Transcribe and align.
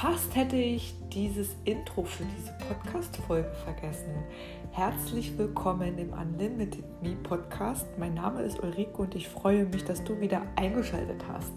Fast 0.00 0.34
hätte 0.34 0.56
ich 0.56 0.94
dieses 1.12 1.54
Intro 1.66 2.04
für 2.04 2.24
diese 2.24 2.54
Podcast-Folge 2.66 3.52
vergessen. 3.64 4.14
Herzlich 4.72 5.36
willkommen 5.36 5.98
im 5.98 6.14
Unlimited 6.14 7.02
Me 7.02 7.14
Podcast. 7.22 7.86
Mein 7.98 8.14
Name 8.14 8.40
ist 8.40 8.62
Ulrike 8.62 8.96
und 8.96 9.14
ich 9.14 9.28
freue 9.28 9.66
mich, 9.66 9.84
dass 9.84 10.02
du 10.02 10.18
wieder 10.18 10.40
eingeschaltet 10.56 11.22
hast. 11.28 11.52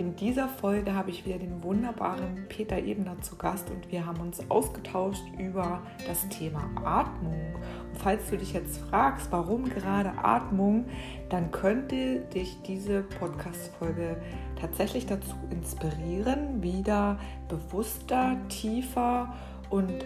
In 0.00 0.16
dieser 0.16 0.48
Folge 0.48 0.94
habe 0.94 1.10
ich 1.10 1.26
wieder 1.26 1.36
den 1.36 1.62
wunderbaren 1.62 2.46
Peter 2.48 2.78
Ebner 2.78 3.20
zu 3.20 3.36
Gast 3.36 3.70
und 3.70 3.92
wir 3.92 4.06
haben 4.06 4.18
uns 4.20 4.40
ausgetauscht 4.48 5.22
über 5.38 5.82
das 6.06 6.26
Thema 6.30 6.70
Atmung. 6.82 7.54
Und 7.92 7.98
falls 7.98 8.30
du 8.30 8.38
dich 8.38 8.54
jetzt 8.54 8.78
fragst, 8.78 9.30
warum 9.30 9.68
gerade 9.68 10.12
Atmung, 10.16 10.86
dann 11.28 11.50
könnte 11.50 12.20
dich 12.32 12.62
diese 12.62 13.02
Podcast-Folge 13.02 14.16
tatsächlich 14.58 15.04
dazu 15.04 15.34
inspirieren, 15.50 16.62
wieder 16.62 17.18
bewusster, 17.48 18.38
tiefer 18.48 19.34
und 19.34 19.49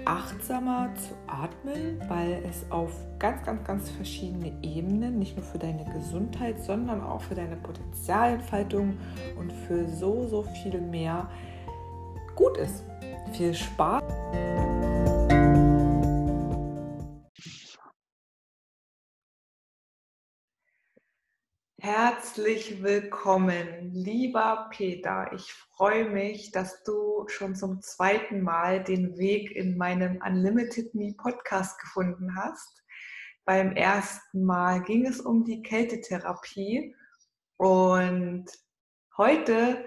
achtsamer 0.04 0.90
zu 0.94 1.14
atmen, 1.26 2.00
weil 2.08 2.42
es 2.48 2.70
auf 2.70 2.90
ganz, 3.18 3.42
ganz, 3.44 3.64
ganz 3.64 3.90
verschiedene 3.90 4.52
Ebenen, 4.62 5.18
nicht 5.18 5.36
nur 5.36 5.44
für 5.44 5.58
deine 5.58 5.84
Gesundheit, 5.86 6.62
sondern 6.62 7.02
auch 7.02 7.22
für 7.22 7.34
deine 7.34 7.56
Potenzialentfaltung 7.56 8.98
und 9.38 9.52
für 9.66 9.88
so, 9.88 10.26
so 10.26 10.42
viel 10.42 10.80
mehr 10.80 11.28
gut 12.34 12.58
ist. 12.58 12.84
Viel 13.32 13.54
Spaß! 13.54 14.02
Herzlich 21.84 22.82
willkommen, 22.82 23.90
lieber 23.92 24.70
Peter. 24.70 25.30
Ich 25.34 25.52
freue 25.52 26.08
mich, 26.08 26.50
dass 26.50 26.82
du 26.82 27.28
schon 27.28 27.54
zum 27.54 27.82
zweiten 27.82 28.40
Mal 28.40 28.82
den 28.82 29.18
Weg 29.18 29.54
in 29.54 29.76
meinen 29.76 30.22
Unlimited 30.22 30.94
Me 30.94 31.12
Podcast 31.14 31.78
gefunden 31.78 32.36
hast. 32.36 32.82
Beim 33.44 33.72
ersten 33.76 34.44
Mal 34.46 34.82
ging 34.82 35.04
es 35.04 35.20
um 35.20 35.44
die 35.44 35.60
Kältetherapie 35.60 36.96
und 37.58 38.46
heute 39.18 39.84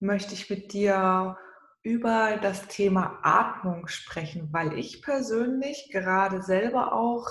möchte 0.00 0.32
ich 0.32 0.48
mit 0.48 0.72
dir 0.72 1.36
über 1.82 2.38
das 2.40 2.66
Thema 2.68 3.18
Atmung 3.22 3.88
sprechen, 3.88 4.48
weil 4.52 4.72
ich 4.78 5.02
persönlich 5.02 5.90
gerade 5.92 6.40
selber 6.40 6.94
auch 6.94 7.28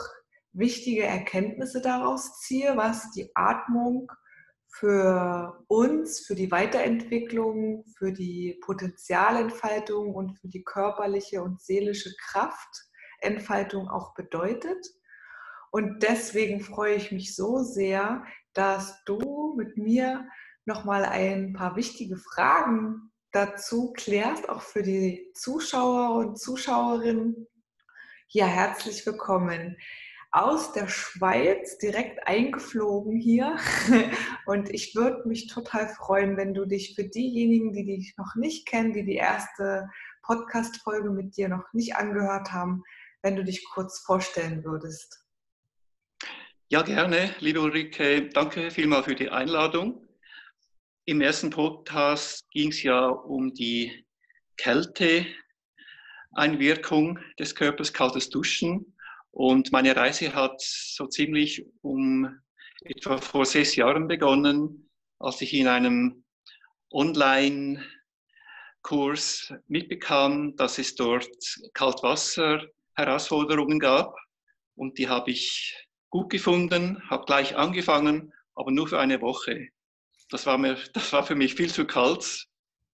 wichtige 0.57 1.03
Erkenntnisse 1.03 1.81
daraus 1.81 2.39
ziehe, 2.39 2.75
was 2.77 3.11
die 3.11 3.29
Atmung 3.35 4.11
für 4.67 5.63
uns, 5.67 6.25
für 6.25 6.35
die 6.35 6.51
Weiterentwicklung, 6.51 7.85
für 7.97 8.11
die 8.11 8.59
Potenzialentfaltung 8.65 10.13
und 10.13 10.37
für 10.37 10.49
die 10.49 10.63
körperliche 10.63 11.41
und 11.41 11.61
seelische 11.61 12.13
Kraftentfaltung 12.29 13.87
auch 13.89 14.13
bedeutet. 14.15 14.85
Und 15.71 16.03
deswegen 16.03 16.61
freue 16.61 16.95
ich 16.95 17.11
mich 17.11 17.35
so 17.35 17.59
sehr, 17.59 18.23
dass 18.53 19.03
du 19.05 19.55
mit 19.57 19.77
mir 19.77 20.27
nochmal 20.65 21.05
ein 21.05 21.53
paar 21.53 21.75
wichtige 21.75 22.17
Fragen 22.17 23.11
dazu 23.31 23.93
klärst, 23.93 24.49
auch 24.49 24.61
für 24.61 24.83
die 24.83 25.31
Zuschauer 25.35 26.15
und 26.15 26.39
Zuschauerinnen. 26.39 27.47
Ja, 28.29 28.45
herzlich 28.47 29.05
willkommen 29.05 29.77
aus 30.35 30.73
der 30.73 30.89
Schweiz 30.89 31.77
direkt 31.77 32.27
eingeflogen 32.27 33.17
hier. 33.17 33.55
Und 34.45 34.69
ich 34.69 34.93
würde 34.93 35.25
mich 35.27 35.47
total 35.47 35.87
freuen, 35.87 36.35
wenn 36.35 36.53
du 36.53 36.65
dich 36.65 36.93
für 36.93 37.05
diejenigen, 37.05 37.71
die 37.71 37.85
dich 37.85 38.15
noch 38.17 38.35
nicht 38.35 38.67
kennen, 38.67 38.91
die 38.91 39.05
die 39.05 39.15
erste 39.15 39.89
Podcast-Folge 40.23 41.09
mit 41.09 41.37
dir 41.37 41.47
noch 41.47 41.71
nicht 41.71 41.95
angehört 41.95 42.51
haben, 42.51 42.83
wenn 43.21 43.37
du 43.37 43.45
dich 43.45 43.63
kurz 43.63 43.99
vorstellen 43.99 44.65
würdest. 44.65 45.23
Ja, 46.67 46.81
gerne, 46.81 47.33
liebe 47.39 47.61
Ulrike. 47.61 48.27
Danke 48.27 48.71
vielmals 48.71 49.05
für 49.05 49.15
die 49.15 49.29
Einladung. 49.29 50.05
Im 51.05 51.21
ersten 51.21 51.49
Podcast 51.49 52.43
ging 52.51 52.71
es 52.71 52.83
ja 52.83 53.07
um 53.07 53.53
die 53.53 54.05
Kälteeinwirkung 54.57 57.19
des 57.39 57.55
Körpers, 57.55 57.93
kaltes 57.93 58.29
Duschen. 58.29 58.91
Und 59.35 59.71
meine 59.73 59.95
Reise 59.97 60.33
hat 60.33 60.61
so 60.61 61.07
ziemlich 61.07 61.65
um 61.81 62.39
etwa 62.85 63.17
vor 63.17 63.45
sechs 63.45 63.75
Jahren 63.75 64.07
begonnen, 64.07 64.89
als 65.19 65.41
ich 65.41 65.53
in 65.53 65.67
einem 65.67 66.23
Online-Kurs 66.89 69.53
mitbekam, 69.67 70.55
dass 70.55 70.77
es 70.77 70.95
dort 70.95 71.27
Kaltwasser-Herausforderungen 71.73 73.79
gab. 73.79 74.15
Und 74.75 74.97
die 74.97 75.09
habe 75.09 75.31
ich 75.31 75.85
gut 76.09 76.29
gefunden, 76.29 77.03
habe 77.09 77.25
gleich 77.25 77.57
angefangen, 77.57 78.31
aber 78.55 78.71
nur 78.71 78.87
für 78.87 78.99
eine 78.99 79.19
Woche. 79.19 79.67
Das 80.29 80.45
war, 80.45 80.57
mir, 80.57 80.75
das 80.93 81.11
war 81.11 81.25
für 81.25 81.35
mich 81.35 81.55
viel 81.55 81.69
zu 81.69 81.85
kalt, 81.85 82.47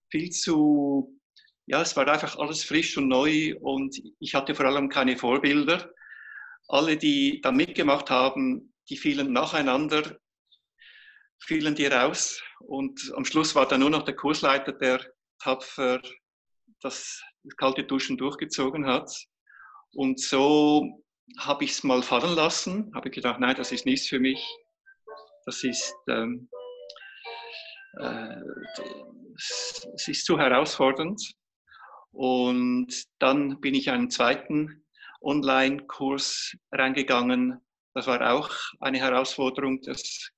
viel 0.09 0.31
zu, 0.31 1.19
ja, 1.67 1.83
es 1.83 1.95
war 1.95 2.07
einfach 2.07 2.39
alles 2.39 2.63
frisch 2.63 2.97
und 2.97 3.09
neu 3.09 3.53
und 3.61 3.95
ich 4.19 4.33
hatte 4.33 4.55
vor 4.55 4.65
allem 4.65 4.89
keine 4.89 5.17
Vorbilder 5.17 5.87
alle, 6.71 6.97
die 6.97 7.41
da 7.41 7.51
mitgemacht 7.51 8.09
haben, 8.09 8.73
die 8.89 8.97
fielen 8.97 9.33
nacheinander, 9.33 10.17
fielen 11.39 11.75
die 11.75 11.87
raus. 11.87 12.41
Und 12.59 13.11
am 13.15 13.25
Schluss 13.25 13.55
war 13.55 13.67
dann 13.67 13.81
nur 13.81 13.89
noch 13.89 14.03
der 14.03 14.15
Kursleiter, 14.15 14.71
der 14.71 15.05
tapfer 15.39 16.01
das 16.81 17.21
kalte 17.57 17.83
Duschen 17.83 18.17
durchgezogen 18.17 18.85
hat. 18.85 19.11
Und 19.93 20.19
so 20.21 21.03
habe 21.37 21.65
ich 21.65 21.71
es 21.71 21.83
mal 21.83 22.01
fallen 22.03 22.35
lassen, 22.35 22.91
habe 22.95 23.09
gedacht, 23.09 23.39
nein, 23.39 23.55
das 23.55 23.71
ist 23.71 23.85
nichts 23.85 24.07
für 24.07 24.19
mich. 24.19 24.41
Das 25.45 25.63
ist, 25.63 25.93
ähm, 26.07 26.49
äh, 27.99 28.35
es 29.35 30.07
ist 30.07 30.25
zu 30.25 30.39
herausfordernd. 30.39 31.21
Und 32.11 33.05
dann 33.19 33.59
bin 33.59 33.73
ich 33.75 33.89
einen 33.89 34.09
zweiten 34.09 34.80
Online-Kurs 35.21 36.55
reingegangen. 36.71 37.59
Das 37.93 38.07
war 38.07 38.33
auch 38.33 38.49
eine 38.79 38.99
Herausforderung 38.99 39.81
des 39.81 40.31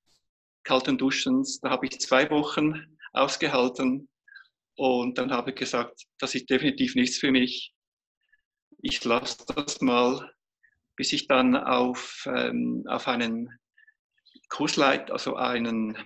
kalten 0.63 0.97
Duschens. 0.97 1.59
Da 1.61 1.69
habe 1.69 1.85
ich 1.85 1.99
zwei 1.99 2.29
Wochen 2.29 2.97
ausgehalten 3.13 4.09
und 4.75 5.17
dann 5.17 5.31
habe 5.31 5.51
ich 5.51 5.55
gesagt, 5.55 6.03
das 6.19 6.35
ist 6.35 6.49
definitiv 6.49 6.95
nichts 6.95 7.17
für 7.17 7.31
mich. 7.31 7.73
Ich 8.81 9.03
lasse 9.03 9.45
das 9.55 9.81
mal, 9.81 10.33
bis 10.95 11.13
ich 11.13 11.27
dann 11.27 11.55
auf, 11.55 12.27
ähm, 12.27 12.83
auf 12.87 13.07
einen 13.07 13.49
Kursleit, 14.49 15.11
also 15.11 15.35
einen 15.35 15.97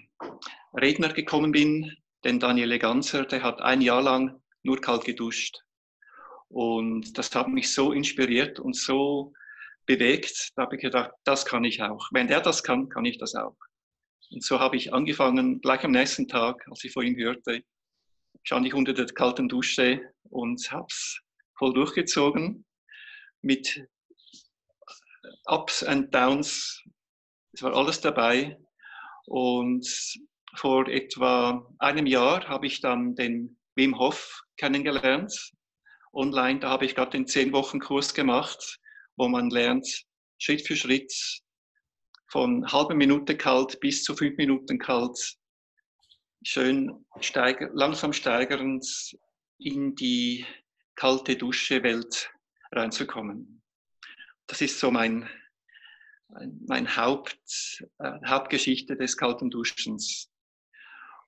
Redner 0.73 1.13
gekommen 1.13 1.51
bin, 1.51 1.95
den 2.23 2.39
Daniele 2.39 2.77
Ganzer, 2.79 3.25
der 3.25 3.43
hat 3.43 3.61
ein 3.61 3.81
Jahr 3.81 4.01
lang 4.01 4.41
nur 4.63 4.79
kalt 4.81 5.05
geduscht. 5.05 5.59
Und 6.49 7.17
das 7.17 7.33
hat 7.35 7.47
mich 7.47 7.73
so 7.73 7.91
inspiriert 7.91 8.59
und 8.59 8.75
so 8.75 9.33
bewegt. 9.85 10.51
Da 10.55 10.63
habe 10.63 10.75
ich 10.75 10.81
gedacht, 10.81 11.11
das 11.23 11.45
kann 11.45 11.63
ich 11.63 11.81
auch. 11.81 12.07
Wenn 12.11 12.27
der 12.27 12.41
das 12.41 12.63
kann, 12.63 12.89
kann 12.89 13.05
ich 13.05 13.17
das 13.17 13.35
auch. 13.35 13.57
Und 14.31 14.43
so 14.43 14.59
habe 14.59 14.75
ich 14.75 14.93
angefangen, 14.93 15.61
gleich 15.61 15.83
am 15.83 15.91
nächsten 15.91 16.27
Tag, 16.27 16.65
als 16.69 16.83
ich 16.83 16.93
vor 16.93 17.03
ihm 17.03 17.17
hörte, 17.17 17.63
stand 18.43 18.65
ich 18.65 18.73
unter 18.73 18.93
der 18.93 19.05
kalten 19.07 19.49
Dusche 19.49 20.01
und 20.29 20.71
habe 20.71 20.87
es 20.89 21.21
voll 21.57 21.73
durchgezogen 21.73 22.65
mit 23.41 23.85
Ups 25.45 25.83
and 25.83 26.13
Downs. 26.13 26.83
Es 27.53 27.61
war 27.61 27.75
alles 27.75 28.01
dabei. 28.01 28.57
Und 29.25 29.87
vor 30.55 30.87
etwa 30.87 31.67
einem 31.79 32.05
Jahr 32.05 32.47
habe 32.47 32.67
ich 32.67 32.79
dann 32.79 33.15
den 33.15 33.57
Wim 33.75 33.97
Hof 33.99 34.43
kennengelernt 34.57 35.53
online. 36.17 36.59
Da 36.59 36.69
habe 36.69 36.85
ich 36.85 36.95
gerade 36.95 37.11
den 37.11 37.25
10-Wochen-Kurs 37.25 38.13
gemacht, 38.13 38.79
wo 39.15 39.27
man 39.27 39.49
lernt, 39.49 40.05
Schritt 40.39 40.67
für 40.67 40.75
Schritt 40.75 41.13
von 42.29 42.69
halbe 42.71 42.95
Minute 42.95 43.37
kalt 43.37 43.79
bis 43.79 44.03
zu 44.03 44.15
fünf 44.15 44.35
Minuten 44.37 44.77
kalt, 44.77 45.17
schön 46.43 47.05
steiger, 47.21 47.69
langsam 47.73 48.13
steigernd 48.13 48.85
in 49.59 49.95
die 49.95 50.45
kalte 50.95 51.35
Dusche-Welt 51.35 52.29
reinzukommen. 52.71 53.63
Das 54.47 54.61
ist 54.61 54.79
so 54.79 54.91
mein, 54.91 55.29
mein 56.67 56.95
Haupt, 56.95 57.83
äh, 57.99 58.11
Hauptgeschichte 58.25 58.97
des 58.97 59.15
kalten 59.17 59.49
Duschens. 59.49 60.29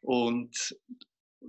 Und 0.02 0.76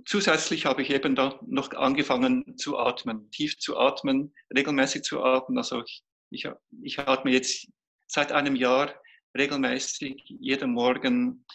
zusätzlich 0.05 0.65
habe 0.65 0.81
ich 0.81 0.89
eben 0.89 1.15
da 1.15 1.39
noch 1.45 1.71
angefangen 1.73 2.57
zu 2.57 2.77
atmen, 2.77 3.29
tief 3.31 3.57
zu 3.57 3.77
atmen, 3.77 4.33
regelmäßig 4.55 5.03
zu 5.03 5.23
atmen. 5.23 5.57
Also 5.57 5.81
ich, 5.83 6.03
ich, 6.29 6.49
ich 6.81 6.99
atme 6.99 7.31
jetzt 7.31 7.67
seit 8.07 8.31
einem 8.31 8.55
Jahr 8.55 8.93
regelmäßig 9.37 10.23
jeden 10.27 10.73
Morgen 10.73 11.45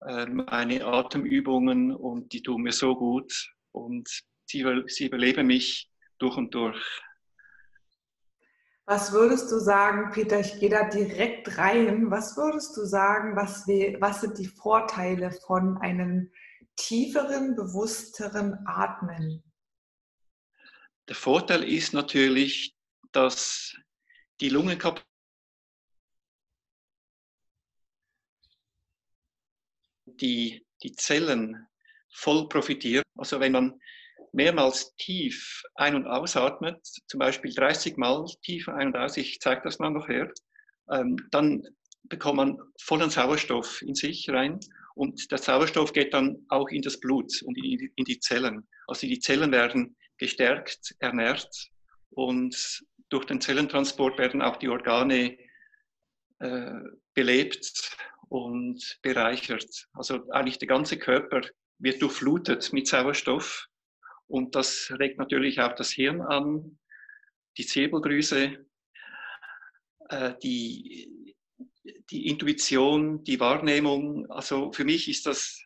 äh, 0.00 0.26
meine 0.26 0.84
Atemübungen 0.84 1.94
und 1.94 2.32
die 2.32 2.42
tun 2.42 2.62
mir 2.62 2.72
so 2.72 2.96
gut. 2.96 3.32
Und 3.72 4.08
sie, 4.46 4.64
sie 4.86 5.06
überleben 5.06 5.46
mich 5.46 5.90
durch 6.18 6.36
und 6.36 6.54
durch. 6.54 6.80
Was 8.86 9.12
würdest 9.12 9.50
du 9.50 9.58
sagen, 9.58 10.10
Peter, 10.12 10.40
ich 10.40 10.60
gehe 10.60 10.68
da 10.68 10.86
direkt 10.88 11.56
rein, 11.56 12.10
was 12.10 12.36
würdest 12.36 12.76
du 12.76 12.84
sagen, 12.84 13.34
was, 13.34 13.66
wir, 13.66 13.98
was 14.00 14.20
sind 14.20 14.36
die 14.38 14.46
Vorteile 14.46 15.32
von 15.46 15.78
einem 15.78 16.30
tieferen, 16.76 17.54
bewussteren 17.54 18.58
Atmen? 18.66 19.42
Der 21.08 21.16
Vorteil 21.16 21.64
ist 21.64 21.92
natürlich, 21.92 22.74
dass 23.12 23.76
die 24.40 24.48
Lungenkapazität 24.48 25.08
die, 30.20 30.64
die 30.82 30.92
Zellen 30.92 31.66
voll 32.12 32.48
profitieren. 32.48 33.02
Also 33.16 33.40
wenn 33.40 33.52
man 33.52 33.80
mehrmals 34.32 34.94
tief 34.96 35.62
ein- 35.74 35.94
und 35.94 36.06
ausatmet, 36.06 36.80
zum 37.06 37.18
Beispiel 37.18 37.52
30 37.52 37.96
Mal 37.96 38.24
tief 38.42 38.68
ein- 38.68 38.88
und 38.88 38.96
aus, 38.96 39.16
ich 39.16 39.40
zeige 39.40 39.62
das 39.62 39.78
mal 39.78 39.90
noch 39.90 40.08
her, 40.08 40.32
ähm, 40.90 41.16
dann 41.30 41.66
bekommt 42.04 42.36
man 42.36 42.58
vollen 42.80 43.10
Sauerstoff 43.10 43.80
in 43.82 43.94
sich 43.94 44.28
rein 44.30 44.60
und 44.94 45.30
der 45.30 45.38
Sauerstoff 45.38 45.92
geht 45.92 46.14
dann 46.14 46.44
auch 46.48 46.68
in 46.68 46.82
das 46.82 47.00
Blut 47.00 47.42
und 47.42 47.56
in 47.56 47.62
die, 47.62 47.92
in 47.96 48.04
die 48.04 48.20
Zellen. 48.20 48.66
Also 48.86 49.06
die 49.06 49.18
Zellen 49.18 49.52
werden 49.52 49.96
gestärkt, 50.18 50.94
ernährt 51.00 51.70
und 52.10 52.82
durch 53.08 53.24
den 53.24 53.40
Zellentransport 53.40 54.18
werden 54.18 54.42
auch 54.42 54.56
die 54.56 54.68
Organe 54.68 55.36
äh, 56.38 56.80
belebt 57.14 57.96
und 58.28 58.98
bereichert. 59.02 59.88
Also 59.92 60.28
eigentlich 60.30 60.58
der 60.58 60.68
ganze 60.68 60.98
Körper 60.98 61.42
wird 61.78 62.00
durchflutet 62.00 62.72
mit 62.72 62.86
Sauerstoff 62.86 63.66
und 64.26 64.54
das 64.54 64.92
regt 64.98 65.18
natürlich 65.18 65.60
auch 65.60 65.74
das 65.74 65.90
Hirn 65.90 66.20
an, 66.20 66.78
die 67.56 67.66
Zirbeldrüse, 67.66 68.66
äh, 70.08 70.34
die, 70.42 71.08
die 72.10 72.26
Intuition, 72.28 73.24
die 73.24 73.40
Wahrnehmung. 73.40 74.30
Also 74.30 74.72
für 74.72 74.84
mich 74.84 75.08
ist 75.08 75.26
das 75.26 75.64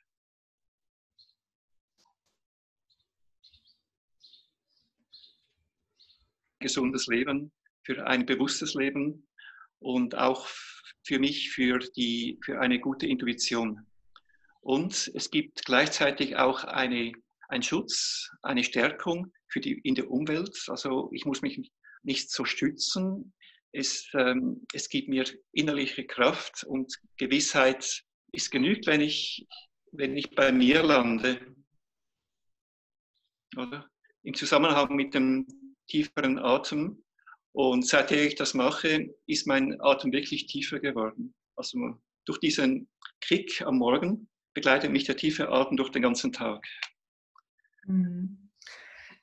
gesundes 6.61 7.07
Leben, 7.07 7.53
für 7.85 8.07
ein 8.07 8.27
bewusstes 8.27 8.75
Leben 8.75 9.29
und 9.79 10.17
auch 10.17 10.49
für 11.05 11.19
mich 11.19 11.51
für, 11.51 11.79
die, 11.79 12.39
für 12.45 12.61
eine 12.61 12.81
gute 12.81 13.07
Intuition. 13.07 13.87
Und 14.61 15.11
es 15.15 15.31
gibt 15.31 15.65
gleichzeitig 15.65 16.37
auch 16.37 16.65
eine, 16.65 17.13
einen 17.49 17.63
Schutz, 17.63 18.31
eine 18.43 18.65
Stärkung 18.65 19.33
für 19.49 19.61
die, 19.61 19.79
in 19.79 19.95
der 19.95 20.11
Umwelt. 20.11 20.65
Also 20.67 21.11
ich 21.13 21.25
muss 21.25 21.43
mich 21.43 21.73
nicht 22.03 22.31
so 22.31 22.45
stützen. 22.45 23.33
Es, 23.73 24.09
ähm, 24.15 24.67
es 24.73 24.89
gibt 24.89 25.09
mir 25.09 25.25
innerliche 25.53 26.07
Kraft 26.07 26.65
und 26.65 26.95
Gewissheit 27.17 28.05
ist 28.33 28.51
genügt, 28.51 28.87
wenn 28.87 29.01
ich, 29.01 29.47
wenn 29.93 30.17
ich 30.17 30.31
bei 30.35 30.53
mir 30.53 30.83
lande. 30.83 31.55
Oder? 33.57 33.91
Im 34.23 34.35
Zusammenhang 34.35 34.95
mit 34.95 35.15
dem 35.15 35.47
tieferen 35.87 36.39
Atem. 36.39 37.03
Und 37.53 37.87
seitdem 37.87 38.27
ich 38.27 38.35
das 38.35 38.55
mache, 38.55 39.15
ist 39.27 39.47
mein 39.47 39.81
Atem 39.81 40.13
wirklich 40.13 40.47
tiefer 40.47 40.81
geworden. 40.81 41.35
Also 41.57 41.99
durch 42.25 42.39
diesen 42.39 42.89
Kick 43.21 43.63
am 43.63 43.79
Morgen 43.79 44.29
begleitet 44.55 44.91
mich 44.91 45.05
der 45.05 45.17
tiefe 45.17 45.49
Atem 45.49 45.77
durch 45.77 45.91
den 45.91 46.03
ganzen 46.03 46.33
Tag. 46.33 46.67
Mhm. 47.85 48.48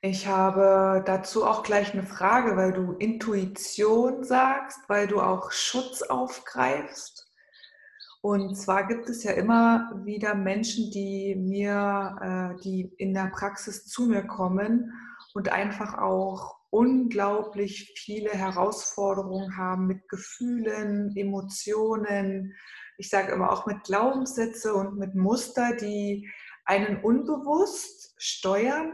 Ich 0.02 0.28
habe 0.28 1.04
dazu 1.06 1.46
auch 1.46 1.64
gleich 1.64 1.94
eine 1.94 2.04
Frage, 2.04 2.56
weil 2.56 2.74
du 2.74 2.94
Intuition 2.94 4.24
sagst, 4.24 4.80
weil 4.88 5.08
du 5.08 5.20
auch 5.20 5.52
Schutz 5.52 6.02
aufgreifst. 6.04 7.26
Und 8.22 8.56
zwar 8.56 8.88
gibt 8.88 9.08
es 9.08 9.24
ja 9.24 9.34
immer 9.34 9.92
wieder 10.04 10.34
Menschen, 10.34 10.90
die 10.90 11.36
mir, 11.36 12.56
äh, 12.58 12.62
die 12.64 12.92
in 12.98 13.14
der 13.14 13.28
Praxis 13.28 13.86
zu 13.86 14.08
mir 14.08 14.24
kommen 14.24 14.92
und 15.36 15.50
einfach 15.50 16.00
auch 16.00 16.56
unglaublich 16.72 17.94
viele 17.96 18.32
Herausforderungen 18.32 19.58
haben 19.58 19.88
mit 19.88 20.10
Gefühlen, 20.10 21.16
Emotionen. 21.16 22.54
Ich 22.98 23.10
sage 23.10 23.32
immer 23.32 23.52
auch 23.52 23.66
mit 23.66 23.84
Glaubenssätze 23.84 24.74
und 24.74 24.98
mit 24.98 25.14
Muster, 25.16 25.76
die 25.76 26.28
einen 26.66 27.04
unbewusst 27.04 28.16
steuern. 28.18 28.94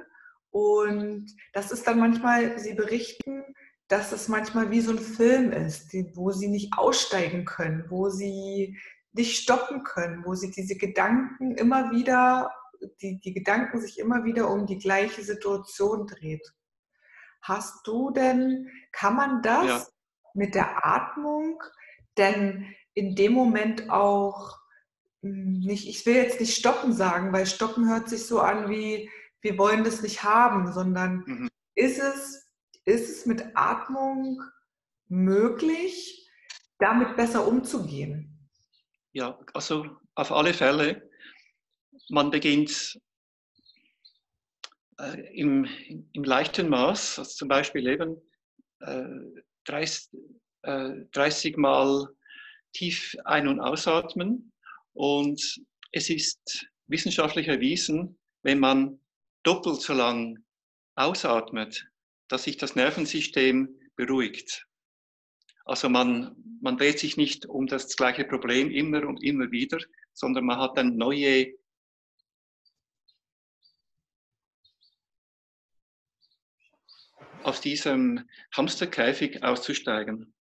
Und 0.51 1.27
das 1.53 1.71
ist 1.71 1.87
dann 1.87 1.99
manchmal, 1.99 2.59
Sie 2.59 2.73
berichten, 2.73 3.43
dass 3.87 4.11
es 4.11 4.27
manchmal 4.27 4.71
wie 4.71 4.81
so 4.81 4.91
ein 4.91 4.99
Film 4.99 5.51
ist, 5.51 5.93
wo 6.13 6.31
Sie 6.31 6.47
nicht 6.47 6.73
aussteigen 6.77 7.45
können, 7.45 7.85
wo 7.89 8.09
Sie 8.09 8.77
nicht 9.13 9.41
stoppen 9.41 9.83
können, 9.83 10.23
wo 10.25 10.35
Sie 10.35 10.51
diese 10.51 10.75
Gedanken 10.75 11.55
immer 11.55 11.91
wieder 11.91 12.51
die, 13.01 13.19
die 13.19 13.33
Gedanken 13.33 13.79
sich 13.79 13.99
immer 13.99 14.23
wieder 14.23 14.49
um 14.49 14.65
die 14.65 14.77
gleiche 14.77 15.23
Situation 15.23 16.07
dreht. 16.07 16.53
Hast 17.41 17.85
du 17.85 18.11
denn, 18.11 18.69
kann 18.91 19.15
man 19.15 19.41
das 19.41 19.67
ja. 19.67 19.85
mit 20.33 20.55
der 20.55 20.85
Atmung 20.85 21.61
denn 22.17 22.65
in 22.93 23.15
dem 23.15 23.33
Moment 23.33 23.89
auch 23.89 24.57
hm, 25.21 25.59
nicht, 25.59 25.87
ich 25.87 26.05
will 26.05 26.15
jetzt 26.15 26.39
nicht 26.39 26.57
stoppen 26.57 26.93
sagen, 26.93 27.31
weil 27.31 27.45
stoppen 27.45 27.89
hört 27.89 28.09
sich 28.09 28.25
so 28.25 28.39
an 28.41 28.69
wie, 28.69 29.09
wir 29.41 29.57
wollen 29.57 29.83
das 29.83 30.01
nicht 30.01 30.23
haben, 30.23 30.71
sondern 30.71 31.23
mhm. 31.25 31.49
ist, 31.75 31.99
es, 31.99 32.49
ist 32.85 33.09
es 33.09 33.25
mit 33.25 33.43
Atmung 33.55 34.41
möglich, 35.07 36.29
damit 36.79 37.15
besser 37.15 37.47
umzugehen? 37.47 38.49
Ja, 39.13 39.37
also 39.53 39.85
auf 40.15 40.31
alle 40.31 40.53
Fälle 40.53 41.09
man 42.09 42.29
beginnt 42.29 42.99
äh, 44.99 45.21
im, 45.33 45.65
im, 46.13 46.23
leichten 46.23 46.69
Maß, 46.69 47.19
also 47.19 47.31
zum 47.31 47.47
Beispiel 47.47 47.87
eben 47.87 48.17
äh, 48.79 49.03
30, 49.65 50.09
äh, 50.63 50.89
30 51.11 51.57
Mal 51.57 52.07
tief 52.73 53.15
ein- 53.25 53.47
und 53.47 53.59
ausatmen. 53.59 54.51
Und 54.93 55.61
es 55.91 56.09
ist 56.09 56.67
wissenschaftlich 56.87 57.47
erwiesen, 57.47 58.17
wenn 58.43 58.59
man 58.59 58.99
doppelt 59.43 59.81
so 59.81 59.93
lang 59.93 60.43
ausatmet, 60.95 61.87
dass 62.27 62.43
sich 62.43 62.57
das 62.57 62.75
Nervensystem 62.75 63.69
beruhigt. 63.95 64.67
Also 65.65 65.89
man, 65.89 66.35
man 66.61 66.77
dreht 66.77 66.99
sich 66.99 67.17
nicht 67.17 67.45
um 67.45 67.67
das 67.67 67.95
gleiche 67.95 68.25
Problem 68.25 68.71
immer 68.71 69.07
und 69.07 69.23
immer 69.23 69.51
wieder, 69.51 69.79
sondern 70.13 70.45
man 70.45 70.59
hat 70.59 70.77
dann 70.77 70.97
neue 70.97 71.53
aus 77.43 77.61
diesem 77.61 78.27
Hamsterkäfig 78.55 79.43
auszusteigen. 79.43 80.33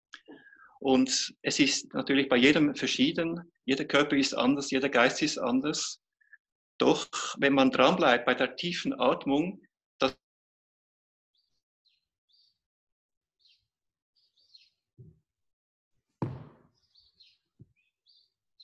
Und 0.79 1.35
es 1.41 1.59
ist 1.59 1.93
natürlich 1.93 2.29
bei 2.29 2.37
jedem 2.37 2.75
verschieden. 2.75 3.51
Jeder 3.65 3.85
Körper 3.85 4.15
ist 4.15 4.33
anders, 4.33 4.71
jeder 4.71 4.89
Geist 4.89 5.21
ist 5.21 5.37
anders. 5.37 6.01
Doch 6.79 7.09
wenn 7.37 7.53
man 7.53 7.71
dranbleibt 7.71 8.25
bei 8.25 8.33
der 8.33 8.55
tiefen 8.55 8.97
Atmung, 8.99 9.61
das 9.99 10.15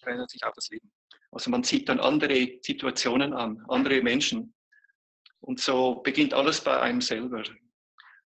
verändert 0.02 0.30
sich 0.30 0.44
auch 0.46 0.54
das 0.56 0.70
Leben. 0.70 0.90
Also 1.32 1.50
man 1.50 1.66
zieht 1.66 1.90
dann 1.90 2.00
andere 2.00 2.58
Situationen 2.62 3.34
an, 3.34 3.64
andere 3.68 4.02
Menschen. 4.02 4.56
Und 5.42 5.60
so 5.60 5.96
beginnt 5.96 6.34
alles 6.34 6.64
bei 6.64 6.80
einem 6.80 7.02
selber. 7.02 7.44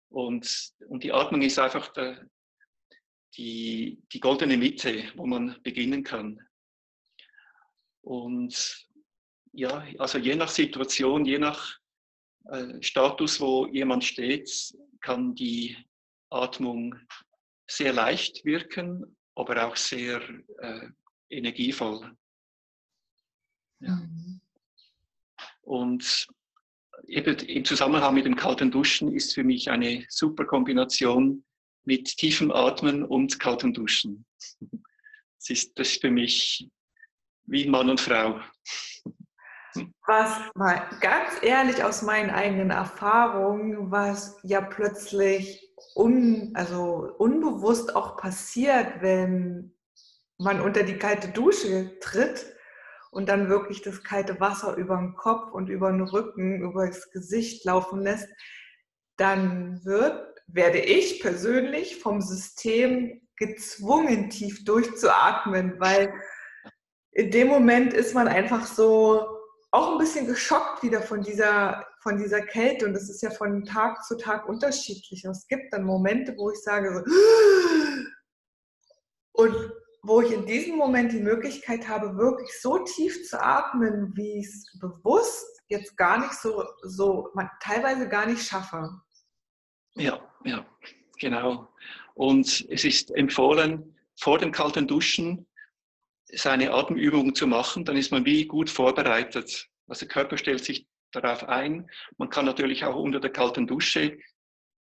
Und, 0.10 0.72
und 0.88 1.04
die 1.04 1.12
Atmung 1.12 1.42
ist 1.42 1.58
einfach 1.58 1.92
der, 1.94 2.30
die, 3.36 4.04
die 4.14 4.20
goldene 4.20 4.56
Mitte, 4.56 5.12
wo 5.16 5.26
man 5.26 5.60
beginnen 5.64 6.04
kann. 6.04 6.40
Und 8.02 8.88
ja, 9.54 9.84
also 9.98 10.18
je 10.18 10.36
nach 10.36 10.50
Situation, 10.50 11.26
je 11.26 11.40
nach 11.40 11.78
äh, 12.46 12.82
Status, 12.82 13.40
wo 13.40 13.68
jemand 13.68 14.04
steht, 14.04 14.50
kann 15.02 15.36
die 15.36 15.78
Atmung 16.30 16.96
sehr 17.68 17.94
leicht 17.94 18.44
wirken, 18.46 19.16
aber 19.36 19.68
auch 19.68 19.76
sehr 19.76 20.22
äh, 20.60 20.90
energievoll. 21.30 22.16
Ja. 23.80 23.96
Mhm. 23.96 24.42
Und 25.62 26.28
eben 27.08 27.38
im 27.38 27.66
Zusammenhang 27.66 28.16
mit 28.16 28.26
dem 28.26 28.36
kalten 28.36 28.72
Duschen 28.72 29.14
ist 29.14 29.34
für 29.34 29.44
mich 29.44 29.70
eine 29.70 30.06
super 30.10 30.46
Kombination 30.46 31.44
mit 31.86 32.18
tiefem 32.18 32.52
Atmen 32.52 33.04
und 33.04 33.40
kaltem 33.40 33.74
Duschen. 33.74 34.26
Das 34.60 35.50
ist, 35.50 35.80
das 35.80 35.90
ist 35.92 36.02
für 36.02 36.12
mich 36.12 36.68
wie 37.46 37.66
Mann 37.66 37.90
und 37.90 38.02
Frau. 38.02 38.42
Was 40.06 40.32
mal 40.56 40.82
ganz 41.02 41.30
ehrlich 41.42 41.84
aus 41.84 42.02
meinen 42.02 42.30
eigenen 42.30 42.72
Erfahrungen, 42.72 43.92
was 43.92 44.38
ja 44.44 44.62
plötzlich 44.62 45.74
un, 45.96 46.52
also 46.56 47.14
unbewusst 47.18 47.96
auch 47.96 48.18
passiert, 48.18 49.02
wenn 49.02 49.76
man 50.38 50.62
unter 50.62 50.84
die 50.84 50.98
kalte 50.98 51.30
Dusche 51.30 52.00
tritt 52.00 52.56
und 53.12 53.30
dann 53.30 53.50
wirklich 53.50 53.82
das 53.82 54.04
kalte 54.04 54.40
Wasser 54.40 54.76
über 54.76 54.98
den 54.98 55.16
Kopf 55.16 55.52
und 55.52 55.70
über 55.70 55.92
den 55.92 56.02
Rücken, 56.02 56.62
über 56.62 56.88
das 56.88 57.12
Gesicht 57.12 57.66
laufen 57.66 58.02
lässt, 58.02 58.28
dann 59.18 59.84
wird, 59.84 60.42
werde 60.48 60.80
ich 60.80 61.20
persönlich 61.22 61.98
vom 61.98 62.22
System 62.22 63.22
gezwungen, 63.36 64.30
tief 64.30 64.64
durchzuatmen, 64.64 65.80
weil 65.80 66.14
in 67.12 67.32
dem 67.32 67.48
Moment 67.48 67.94
ist 67.94 68.14
man 68.14 68.28
einfach 68.28 68.66
so 68.66 69.39
auch 69.72 69.92
ein 69.92 70.00
bisschen 70.00 70.26
geschockt 70.26 70.82
wieder 70.84 71.02
von 71.02 71.22
dieser, 71.22 71.86
von 72.02 72.18
dieser 72.18 72.42
Kälte 72.42 72.88
und 72.88 72.94
das 72.94 73.10
ist 73.10 73.22
ja 73.22 73.30
von 73.30 73.66
Tag 73.66 74.04
zu 74.04 74.18
Tag 74.18 74.48
unterschiedlich. 74.48 75.26
Und 75.26 75.32
es 75.32 75.48
gibt 75.48 75.74
dann 75.74 75.84
Momente, 75.84 76.36
wo 76.38 76.50
ich 76.50 76.62
sage 76.62 76.94
so, 76.94 77.04
und 79.34 79.72
wo 80.02 80.22
ich 80.22 80.32
in 80.32 80.46
diesem 80.46 80.78
Moment 80.78 81.12
die 81.12 81.20
Möglichkeit 81.20 81.88
habe, 81.88 82.18
wirklich 82.18 82.50
so 82.62 82.80
tief 82.80 83.28
zu 83.28 83.42
atmen, 83.42 84.16
wie 84.16 84.40
ich 84.40 84.48
es 84.48 84.80
bewusst 84.80 85.62
jetzt 85.68 85.96
gar 85.98 86.20
nicht 86.20 86.34
so, 86.34 86.64
so 86.82 87.30
teilweise 87.62 88.08
gar 88.08 88.26
nicht 88.26 88.42
schaffe. 88.42 88.90
Ja, 89.96 90.20
ja, 90.46 90.66
genau. 91.20 91.68
Und 92.16 92.66
es 92.70 92.86
ist 92.86 93.12
empfohlen, 93.12 93.96
vor 94.20 94.38
dem 94.38 94.52
kalten 94.52 94.88
Duschen 94.88 95.46
seine 96.34 96.72
Atemübungen 96.72 97.36
zu 97.36 97.48
machen, 97.48 97.86
dann 97.86 97.98
ist 97.98 98.12
man 98.12 98.26
wie 98.26 98.46
gut 98.46 98.70
vorbereitet. 98.70 99.68
Also 99.88 100.06
der 100.06 100.14
Körper 100.14 100.38
stellt 100.38 100.64
sich 100.64 100.88
darauf 101.12 101.48
ein. 101.48 101.90
Man 102.18 102.30
kann 102.30 102.46
natürlich 102.46 102.86
auch 102.86 102.96
unter 102.96 103.20
der 103.20 103.32
kalten 103.32 103.68
Dusche 103.68 104.20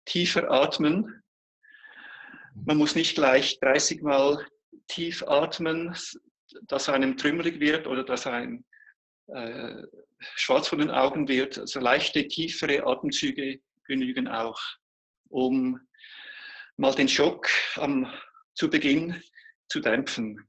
tiefer 0.05 0.51
atmen. 0.51 1.23
Man 2.53 2.77
muss 2.77 2.95
nicht 2.95 3.15
gleich 3.15 3.59
30 3.59 4.01
Mal 4.01 4.45
tief 4.87 5.23
atmen, 5.27 5.95
dass 6.63 6.89
einem 6.89 7.17
trümmelig 7.17 7.59
wird 7.59 7.87
oder 7.87 8.03
dass 8.03 8.27
einem 8.27 8.65
äh, 9.27 9.83
schwarz 10.35 10.67
vor 10.67 10.77
den 10.77 10.91
Augen 10.91 11.27
wird. 11.27 11.57
Also 11.57 11.79
leichte, 11.79 12.27
tiefere 12.27 12.85
Atemzüge 12.85 13.59
genügen 13.85 14.27
auch, 14.27 14.59
um 15.29 15.79
mal 16.77 16.93
den 16.93 17.07
Schock 17.07 17.49
am, 17.75 18.11
zu 18.53 18.69
Beginn 18.69 19.21
zu 19.67 19.79
dämpfen. 19.79 20.48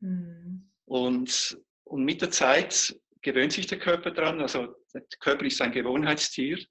Mhm. 0.00 0.70
Und, 0.84 1.58
und 1.84 2.04
mit 2.04 2.22
der 2.22 2.30
Zeit 2.30 2.96
gewöhnt 3.22 3.52
sich 3.52 3.66
der 3.66 3.78
Körper 3.78 4.10
dran. 4.10 4.40
Also 4.40 4.76
der 4.94 5.02
Körper 5.20 5.44
ist 5.44 5.60
ein 5.60 5.72
Gewohnheitstier, 5.72 6.64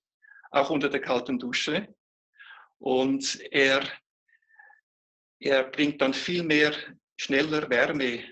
auch 0.52 0.70
unter 0.70 0.90
der 0.90 1.02
kalten 1.02 1.38
Dusche. 1.38 1.94
Und 2.78 3.40
er 3.52 3.84
er 5.40 5.64
bringt 5.64 6.02
dann 6.02 6.14
viel 6.14 6.44
mehr 6.44 6.74
schneller 7.18 7.70
Wärme 7.70 8.24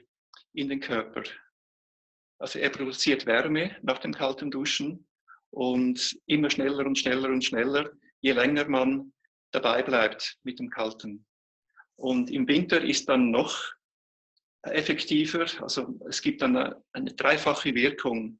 in 0.53 0.69
den 0.69 0.79
Körper. 0.79 1.23
Also 2.39 2.59
er 2.59 2.69
produziert 2.69 3.25
Wärme 3.25 3.77
nach 3.81 3.99
dem 3.99 4.13
kalten 4.13 4.49
Duschen 4.49 5.07
und 5.51 6.19
immer 6.25 6.49
schneller 6.49 6.85
und 6.85 6.97
schneller 6.97 7.29
und 7.29 7.43
schneller, 7.43 7.91
je 8.21 8.31
länger 8.31 8.67
man 8.67 9.13
dabei 9.51 9.83
bleibt 9.83 10.39
mit 10.43 10.59
dem 10.59 10.69
kalten. 10.69 11.25
Und 11.95 12.31
im 12.31 12.47
Winter 12.47 12.81
ist 12.81 13.07
dann 13.07 13.29
noch 13.31 13.61
effektiver, 14.63 15.45
also 15.61 15.99
es 16.07 16.21
gibt 16.21 16.41
dann 16.41 16.55
eine, 16.55 16.83
eine 16.93 17.13
dreifache 17.13 17.75
Wirkung 17.75 18.39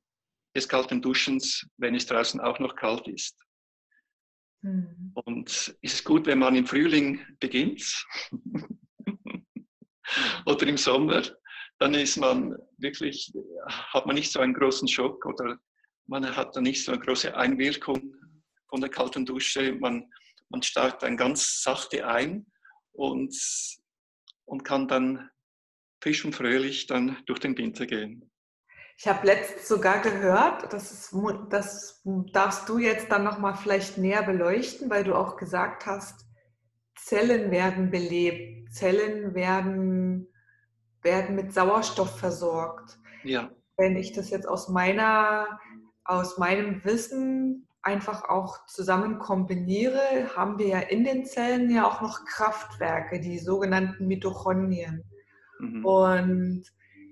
des 0.56 0.68
kalten 0.68 1.02
Duschens, 1.02 1.68
wenn 1.78 1.96
es 1.96 2.06
draußen 2.06 2.40
auch 2.40 2.60
noch 2.60 2.76
kalt 2.76 3.08
ist. 3.08 3.38
Mhm. 4.62 5.12
Und 5.14 5.50
es 5.50 5.78
ist 5.82 6.06
gut, 6.06 6.26
wenn 6.26 6.40
man 6.40 6.56
im 6.56 6.66
Frühling 6.66 7.26
beginnt 7.40 8.06
oder 10.46 10.68
im 10.68 10.78
Sommer, 10.78 11.24
dann 11.80 11.94
ist 11.96 12.18
man 12.18 12.56
wirklich, 12.78 13.34
hat 13.68 14.06
man 14.06 14.16
nicht 14.16 14.32
so 14.32 14.40
einen 14.40 14.54
großen 14.54 14.88
Schock 14.88 15.26
oder 15.26 15.60
man 16.08 16.36
hat 16.36 16.56
dann 16.56 16.64
nicht 16.64 16.84
so 16.84 16.92
eine 16.92 17.02
große 17.02 17.36
Einwirkung 17.36 18.16
von 18.70 18.80
der 18.80 18.90
kalten 18.90 19.26
Dusche. 19.26 19.74
Man, 19.74 20.10
man 20.50 20.62
steigt 20.62 21.04
dann 21.04 21.18
ganz 21.18 21.62
sachte 21.62 22.08
ein 22.08 22.46
und, 22.94 23.36
und 24.46 24.64
kann 24.64 24.88
dann 24.88 25.30
frisch 26.04 26.26
und 26.26 26.36
fröhlich 26.36 26.86
dann 26.86 27.18
durch 27.26 27.40
den 27.40 27.58
Winter 27.58 27.86
gehen. 27.86 28.30
Ich 28.98 29.08
habe 29.08 29.26
letztens 29.26 29.68
sogar 29.70 30.02
gehört, 30.02 30.72
das, 30.72 30.92
ist, 30.92 31.16
das 31.50 32.04
darfst 32.34 32.68
du 32.68 32.78
jetzt 32.78 33.10
dann 33.10 33.24
nochmal 33.24 33.56
vielleicht 33.56 33.98
näher 33.98 34.22
beleuchten, 34.22 34.90
weil 34.90 35.06
du 35.06 35.16
auch 35.16 35.38
gesagt 35.38 35.86
hast, 35.86 36.26
Zellen 36.96 37.52
werden 37.52 37.90
belebt, 37.90 38.72
Zellen 38.74 39.34
werden, 39.34 40.28
werden 41.02 41.36
mit 41.36 41.54
Sauerstoff 41.54 42.20
versorgt. 42.20 43.00
Ja. 43.24 43.50
Wenn 43.78 43.96
ich 43.96 44.12
das 44.12 44.30
jetzt 44.30 44.48
aus 44.48 44.70
meiner, 44.70 45.60
aus 46.04 46.38
meinem 46.38 46.84
Wissen 46.84 47.68
einfach 47.82 48.30
auch 48.30 48.66
zusammen 48.68 49.20
kombiniere, 49.20 50.36
haben 50.36 50.60
wir 50.60 50.68
ja 50.68 50.80
in 50.80 51.04
den 51.04 51.26
Zellen 51.26 51.74
ja 51.74 51.88
auch 51.88 52.02
noch 52.02 52.26
Kraftwerke, 52.26 53.20
die 53.22 53.40
sogenannten 53.40 54.08
Mitochondrien. 54.08 55.04
Mhm. 55.64 55.86
Und 55.86 56.64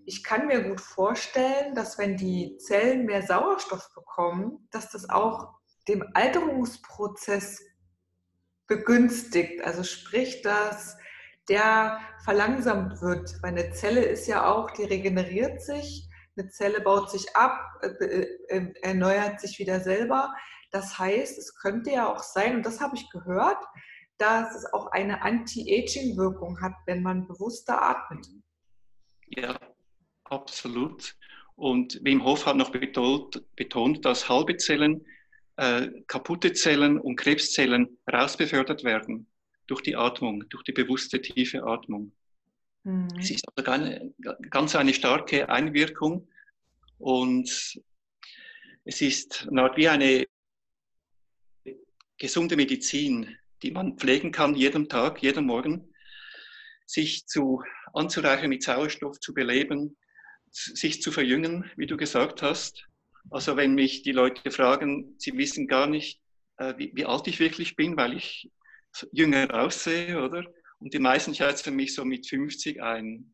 ich 0.06 0.24
kann 0.24 0.48
mir 0.48 0.64
gut 0.64 0.82
vorstellen, 0.82 1.76
dass 1.76 1.98
wenn 1.98 2.18
die 2.18 2.58
Zellen 2.58 3.06
mehr 3.06 3.22
Sauerstoff 3.22 3.90
bekommen, 3.94 4.68
dass 4.72 4.90
das 4.90 5.10
auch 5.10 5.54
dem 5.88 6.04
Alterungsprozess 6.14 7.62
begünstigt. 8.68 9.64
Also 9.64 9.84
sprich, 9.84 10.42
dass 10.42 10.98
der 11.50 12.00
verlangsamt 12.24 13.02
wird. 13.02 13.42
Weil 13.42 13.52
eine 13.52 13.72
Zelle 13.72 14.02
ist 14.02 14.28
ja 14.28 14.46
auch, 14.46 14.72
die 14.72 14.84
regeneriert 14.84 15.62
sich, 15.62 16.08
eine 16.38 16.50
Zelle 16.50 16.82
baut 16.82 17.12
sich 17.12 17.36
ab, 17.36 17.60
äh, 17.82 17.88
äh, 17.88 18.38
äh, 18.48 18.74
erneuert 18.82 19.42
sich 19.42 19.60
wieder 19.60 19.82
selber. 19.82 20.34
Das 20.72 20.98
heißt, 20.98 21.38
es 21.38 21.56
könnte 21.56 21.92
ja 21.92 22.08
auch 22.08 22.24
sein, 22.24 22.56
und 22.56 22.66
das 22.66 22.80
habe 22.80 22.96
ich 22.96 23.10
gehört, 23.10 23.62
dass 24.22 24.56
es 24.56 24.72
auch 24.72 24.92
eine 24.92 25.24
Anti-Aging-Wirkung 25.24 26.62
hat, 26.62 26.76
wenn 26.86 27.02
man 27.02 27.28
bewusster 27.28 27.82
atmet. 27.82 28.28
Ja, 29.28 29.60
absolut. 30.26 31.16
Und 31.56 32.00
Wim 32.04 32.24
Hof 32.24 32.46
hat 32.46 32.56
noch 32.56 32.70
betont, 32.70 33.44
betont 33.56 34.06
dass 34.06 34.30
halbe 34.30 34.58
Zellen, 34.58 35.06
äh, 35.58 35.88
kaputte 36.08 36.54
Zellen 36.54 37.00
und 37.00 37.16
Krebszellen 37.16 37.98
rausbefördert 38.12 38.84
werden 38.84 39.28
durch 39.66 39.82
die 39.82 39.96
Atmung, 39.96 40.48
durch 40.50 40.64
die 40.64 40.72
bewusste 40.72 41.20
tiefe 41.20 41.64
Atmung. 41.64 42.12
Mhm. 42.84 43.08
Es 43.20 43.32
ist 43.32 43.46
also 43.56 43.72
eine, 43.72 44.14
ganz 44.50 44.76
eine 44.76 44.94
starke 44.94 45.50
Einwirkung 45.50 46.28
und 47.00 47.50
es 48.84 49.02
ist 49.02 49.48
wie 49.48 49.88
eine 49.88 50.26
gesunde 52.18 52.56
Medizin, 52.56 53.36
die 53.64 53.72
man 53.72 53.98
pflegen 53.98 54.32
kann 54.32 54.56
jeden 54.56 54.90
Tag, 54.90 55.22
jeden 55.22 55.46
Morgen, 55.46 55.94
sich 56.86 57.28
zu, 57.28 57.64
anzureichern 57.94 58.50
mit 58.50 58.64
Sauerstoff, 58.64 59.20
zu 59.20 59.34
beleben, 59.34 59.98
sich 60.52 61.02
zu 61.02 61.12
verjüngen, 61.12 61.72
wie 61.78 61.86
du 61.86 61.98
gesagt 61.98 62.42
hast. 62.42 62.86
Also 63.30 63.56
wenn 63.56 63.76
mich 63.76 64.02
die 64.04 64.12
Leute 64.12 64.52
fragen, 64.52 65.16
sie 65.18 65.38
wissen 65.38 65.68
gar 65.68 65.88
nicht, 65.88 66.22
äh, 66.58 66.74
wie, 66.78 66.92
wie, 66.96 67.06
alt 67.06 67.28
ich 67.28 67.40
wirklich 67.40 67.76
bin, 67.76 67.96
weil 67.96 68.14
ich 68.14 68.52
jünger 69.12 69.54
aussehe, 69.54 70.22
oder? 70.22 70.44
Und 70.80 70.94
die 70.94 71.00
meisten 71.00 71.34
schätzen 71.34 71.76
mich 71.76 71.94
so 71.94 72.04
mit 72.04 72.28
50 72.28 72.82
ein. 72.82 73.34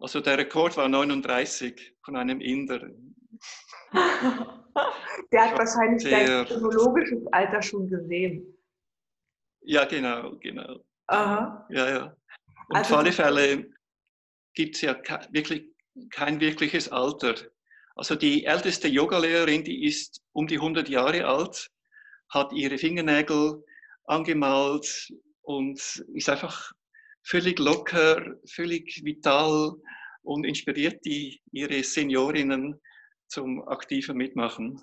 Also 0.00 0.20
der 0.20 0.38
Rekord 0.38 0.76
war 0.76 0.88
39 0.88 1.94
von 2.04 2.16
einem 2.16 2.40
Inder. 2.40 2.88
der 5.32 5.50
hat 5.50 5.58
wahrscheinlich 5.58 6.04
dein 6.04 6.46
chronologisches 6.46 7.26
Alter 7.32 7.62
schon 7.62 7.88
gesehen. 7.88 8.57
Ja, 9.62 9.84
genau, 9.84 10.36
genau. 10.36 10.84
Aha. 11.06 11.66
Ja, 11.70 11.88
ja. 11.90 12.16
Und 12.68 12.76
also, 12.76 12.94
auf 12.94 13.00
alle 13.00 13.12
Fälle 13.12 13.70
gibt 14.54 14.76
es 14.76 14.82
ja 14.82 14.96
wirklich 15.30 15.70
kein 16.10 16.40
wirkliches 16.40 16.90
Alter. 16.90 17.34
Also 17.96 18.14
die 18.14 18.44
älteste 18.44 18.88
Yogalehrerin, 18.88 19.64
die 19.64 19.84
ist 19.86 20.22
um 20.32 20.46
die 20.46 20.56
100 20.56 20.88
Jahre 20.88 21.26
alt, 21.26 21.70
hat 22.28 22.52
ihre 22.52 22.78
Fingernägel 22.78 23.64
angemalt 24.04 25.12
und 25.42 25.78
ist 26.14 26.28
einfach 26.28 26.72
völlig 27.22 27.58
locker, 27.58 28.36
völlig 28.46 29.04
vital 29.04 29.72
und 30.22 30.44
inspiriert 30.44 31.04
die, 31.04 31.40
ihre 31.52 31.82
Seniorinnen 31.82 32.80
zum 33.28 33.66
aktiven 33.66 34.16
Mitmachen. 34.16 34.82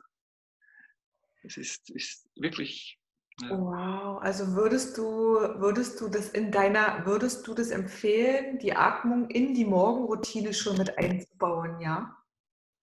Es 1.43 1.57
ist, 1.57 1.89
ist 1.91 2.27
wirklich 2.35 2.97
ja. 3.41 3.49
Wow, 3.49 4.21
also 4.21 4.55
würdest 4.55 4.97
du, 4.97 5.03
würdest 5.03 5.99
du 5.99 6.07
das 6.07 6.29
in 6.29 6.51
deiner, 6.51 7.05
würdest 7.05 7.45
du 7.47 7.53
das 7.53 7.69
empfehlen, 7.69 8.59
die 8.59 8.73
Atmung 8.73 9.29
in 9.29 9.53
die 9.53 9.65
Morgenroutine 9.65 10.53
schon 10.53 10.77
mit 10.77 10.97
einzubauen, 10.97 11.79
ja? 11.81 12.15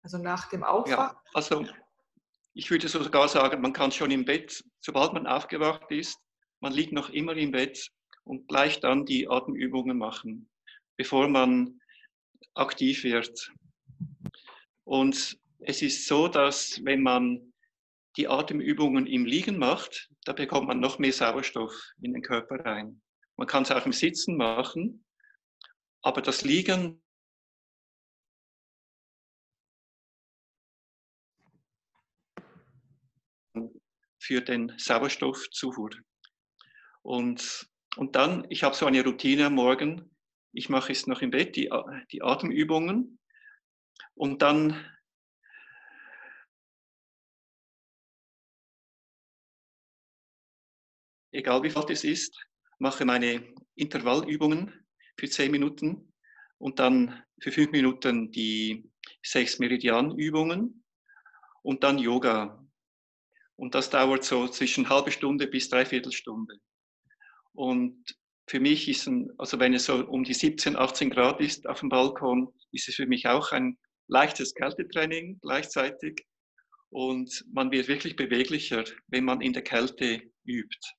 Also 0.03 0.17
nach 0.17 0.49
dem 0.49 0.63
Aufwachen? 0.63 1.15
Ja, 1.15 1.21
also 1.33 1.65
ich 2.53 2.71
würde 2.71 2.87
sogar 2.87 3.27
sagen, 3.27 3.61
man 3.61 3.73
kann 3.73 3.91
schon 3.91 4.09
im 4.09 4.25
Bett, 4.25 4.63
sobald 4.79 5.13
man 5.13 5.27
aufgewacht 5.27 5.91
ist, 5.91 6.17
man 6.61 6.73
liegt 6.73 6.93
noch 6.93 7.09
immer 7.09 7.35
im 7.35 7.51
Bett 7.51 7.91
und 8.23 8.47
gleich 8.47 8.79
dann 8.79 9.05
die 9.05 9.27
Atemübungen 9.27 9.97
machen, 9.97 10.49
bevor 10.95 11.27
man 11.27 11.79
aktiv 12.53 13.03
wird. 13.03 13.51
Und 14.85 15.37
es 15.59 15.81
ist 15.81 16.07
so, 16.07 16.27
dass 16.27 16.79
wenn 16.83 17.03
man 17.03 17.53
die 18.15 18.27
Atemübungen 18.27 19.05
im 19.05 19.25
Liegen 19.25 19.57
macht, 19.57 20.09
da 20.27 20.33
bekommt 20.33 20.67
man 20.67 20.81
noch 20.81 20.99
mehr 20.99 21.13
Sauerstoff 21.13 21.73
in 22.01 22.11
den 22.11 22.21
Körper 22.21 22.59
rein. 22.65 23.01
Man 23.37 23.47
kann 23.47 23.63
es 23.63 23.71
auch 23.71 23.85
im 23.85 23.93
Sitzen 23.93 24.35
machen, 24.35 25.05
aber 26.01 26.21
das 26.21 26.43
Liegen 26.43 27.01
für 34.19 34.41
den 34.41 34.73
Sauerstoffzufuhr. 34.77 35.91
Und, 37.03 37.69
und 37.95 38.17
dann, 38.17 38.45
ich 38.49 38.63
habe 38.63 38.75
so 38.75 38.85
eine 38.85 39.05
Routine 39.05 39.45
am 39.45 39.53
Morgen, 39.53 40.13
ich 40.51 40.67
mache 40.67 40.91
es 40.91 41.07
noch 41.07 41.21
im 41.21 41.31
Bett, 41.31 41.55
die, 41.55 41.69
die 42.11 42.21
Atemübungen 42.21 43.19
und 44.13 44.41
dann 44.41 44.96
egal 51.31 51.63
wie 51.63 51.75
alt 51.75 51.89
es 51.89 52.03
ist, 52.03 52.37
mache 52.79 53.05
meine 53.05 53.53
Intervallübungen 53.75 54.73
für 55.17 55.29
zehn 55.29 55.51
Minuten 55.51 56.13
und 56.57 56.79
dann 56.79 57.23
für 57.41 57.51
fünf 57.51 57.71
Minuten 57.71 58.31
die 58.31 58.89
sechs 59.23 59.59
Meridianübungen 59.59 60.83
und 61.61 61.83
dann 61.83 61.99
Yoga. 61.99 62.63
Und 63.55 63.75
das 63.75 63.89
dauert 63.89 64.23
so 64.23 64.47
zwischen 64.47 64.89
halbe 64.89 65.11
Stunde 65.11 65.47
bis 65.47 65.69
dreiviertel 65.69 66.11
Stunde. 66.11 66.55
Und 67.53 68.03
für 68.47 68.59
mich 68.59 68.87
ist, 68.87 69.07
ein, 69.07 69.31
also 69.37 69.59
wenn 69.59 69.73
es 69.73 69.85
so 69.85 70.05
um 70.07 70.23
die 70.23 70.33
17, 70.33 70.75
18 70.75 71.09
Grad 71.09 71.41
ist 71.41 71.67
auf 71.67 71.79
dem 71.79 71.89
Balkon, 71.89 72.53
ist 72.71 72.87
es 72.87 72.95
für 72.95 73.07
mich 73.07 73.27
auch 73.27 73.51
ein 73.51 73.77
leichtes 74.07 74.53
Kältetraining 74.53 75.39
gleichzeitig. 75.41 76.25
Und 76.89 77.43
man 77.51 77.71
wird 77.71 77.87
wirklich 77.87 78.15
beweglicher, 78.15 78.85
wenn 79.07 79.25
man 79.25 79.41
in 79.41 79.53
der 79.53 79.63
Kälte 79.63 80.21
übt. 80.45 80.96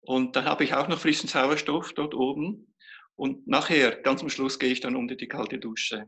Und 0.00 0.36
dann 0.36 0.44
habe 0.44 0.64
ich 0.64 0.74
auch 0.74 0.88
noch 0.88 0.98
frischen 0.98 1.28
Sauerstoff 1.28 1.92
dort 1.92 2.14
oben. 2.14 2.74
Und 3.14 3.46
nachher, 3.46 3.96
ganz 3.96 4.22
am 4.22 4.30
Schluss, 4.30 4.58
gehe 4.58 4.70
ich 4.70 4.80
dann 4.80 4.96
unter 4.96 5.16
die 5.16 5.28
kalte 5.28 5.58
Dusche. 5.58 6.06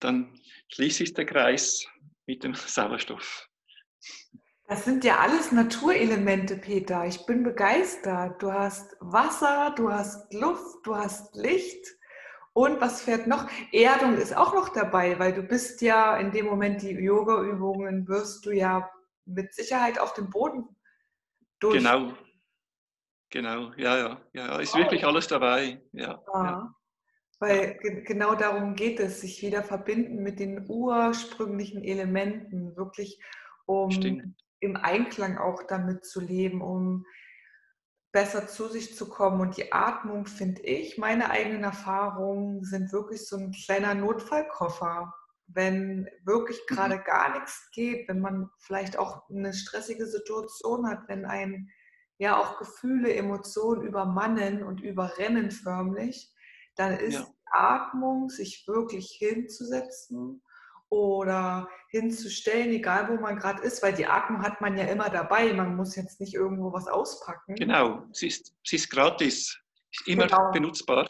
Dann 0.00 0.38
schließe 0.72 1.02
ich 1.02 1.14
den 1.14 1.26
Kreis 1.26 1.86
mit 2.26 2.44
dem 2.44 2.54
Sauerstoff. 2.54 3.48
Das 4.68 4.84
sind 4.84 5.02
ja 5.02 5.16
alles 5.18 5.50
Naturelemente, 5.50 6.58
Peter. 6.58 7.06
Ich 7.06 7.24
bin 7.24 7.42
begeistert. 7.42 8.42
Du 8.42 8.52
hast 8.52 8.96
Wasser, 9.00 9.72
du 9.74 9.90
hast 9.90 10.32
Luft, 10.34 10.86
du 10.86 10.94
hast 10.94 11.34
Licht. 11.34 11.86
Und 12.52 12.80
was 12.80 13.00
fährt 13.00 13.26
noch? 13.26 13.48
Erdung 13.72 14.16
ist 14.16 14.36
auch 14.36 14.52
noch 14.52 14.68
dabei, 14.68 15.18
weil 15.18 15.32
du 15.32 15.42
bist 15.42 15.80
ja 15.80 16.18
in 16.18 16.32
dem 16.32 16.46
Moment 16.46 16.82
die 16.82 16.90
Yoga-Übungen 16.90 18.06
wirst 18.08 18.44
du 18.44 18.50
ja 18.50 18.90
mit 19.24 19.54
Sicherheit 19.54 19.98
auf 19.98 20.12
dem 20.12 20.28
Boden 20.28 20.68
durch. 21.60 21.78
Genau, 21.78 22.12
Genau, 23.30 23.72
ja, 23.76 23.98
ja, 23.98 24.20
ja, 24.32 24.58
ist 24.58 24.74
wirklich 24.74 25.04
alles 25.04 25.28
dabei. 25.28 25.82
Ja, 25.92 26.22
ja. 26.32 26.44
ja. 26.44 26.74
Weil 27.40 27.78
ge 27.78 28.02
genau 28.02 28.34
darum 28.34 28.74
geht 28.74 28.98
es, 28.98 29.20
sich 29.20 29.42
wieder 29.42 29.62
verbinden 29.62 30.22
mit 30.22 30.40
den 30.40 30.64
ursprünglichen 30.68 31.84
Elementen, 31.84 32.76
wirklich 32.76 33.20
um 33.66 33.90
Stimmt. 33.90 34.34
im 34.60 34.76
Einklang 34.76 35.38
auch 35.38 35.62
damit 35.62 36.04
zu 36.04 36.20
leben, 36.20 36.62
um 36.62 37.04
besser 38.12 38.48
zu 38.48 38.66
sich 38.68 38.96
zu 38.96 39.08
kommen. 39.08 39.40
Und 39.40 39.56
die 39.56 39.72
Atmung, 39.72 40.26
finde 40.26 40.62
ich, 40.62 40.98
meine 40.98 41.30
eigenen 41.30 41.62
Erfahrungen 41.62 42.64
sind 42.64 42.92
wirklich 42.92 43.26
so 43.28 43.36
ein 43.36 43.52
kleiner 43.52 43.94
Notfallkoffer. 43.94 45.14
Wenn 45.46 46.08
wirklich 46.24 46.60
mhm. 46.68 46.74
gerade 46.74 46.96
mhm. 46.96 47.04
gar 47.04 47.38
nichts 47.38 47.70
geht, 47.72 48.08
wenn 48.08 48.20
man 48.20 48.50
vielleicht 48.58 48.98
auch 48.98 49.28
eine 49.28 49.52
stressige 49.52 50.06
Situation 50.06 50.88
hat, 50.88 51.06
wenn 51.08 51.24
ein 51.24 51.70
ja 52.18 52.36
auch 52.36 52.58
Gefühle, 52.58 53.14
Emotionen 53.14 53.82
übermannen 53.82 54.64
und 54.64 54.80
überrennen 54.80 55.50
förmlich, 55.50 56.32
dann 56.76 56.98
ist 56.98 57.14
ja. 57.14 57.26
Atmung, 57.50 58.28
sich 58.28 58.66
wirklich 58.66 59.16
hinzusetzen 59.18 60.42
oder 60.90 61.68
hinzustellen, 61.90 62.70
egal 62.70 63.08
wo 63.08 63.20
man 63.20 63.36
gerade 63.36 63.62
ist, 63.62 63.82
weil 63.82 63.94
die 63.94 64.06
Atmung 64.06 64.42
hat 64.42 64.60
man 64.60 64.76
ja 64.76 64.84
immer 64.84 65.08
dabei. 65.08 65.52
Man 65.52 65.76
muss 65.76 65.96
jetzt 65.96 66.20
nicht 66.20 66.34
irgendwo 66.34 66.72
was 66.72 66.86
auspacken. 66.88 67.54
Genau, 67.54 68.04
sie 68.12 68.28
ist, 68.28 68.54
sie 68.64 68.76
ist 68.76 68.90
gratis, 68.90 69.58
ist 69.90 70.08
immer 70.08 70.26
genau. 70.26 70.50
benutzbar. 70.50 71.08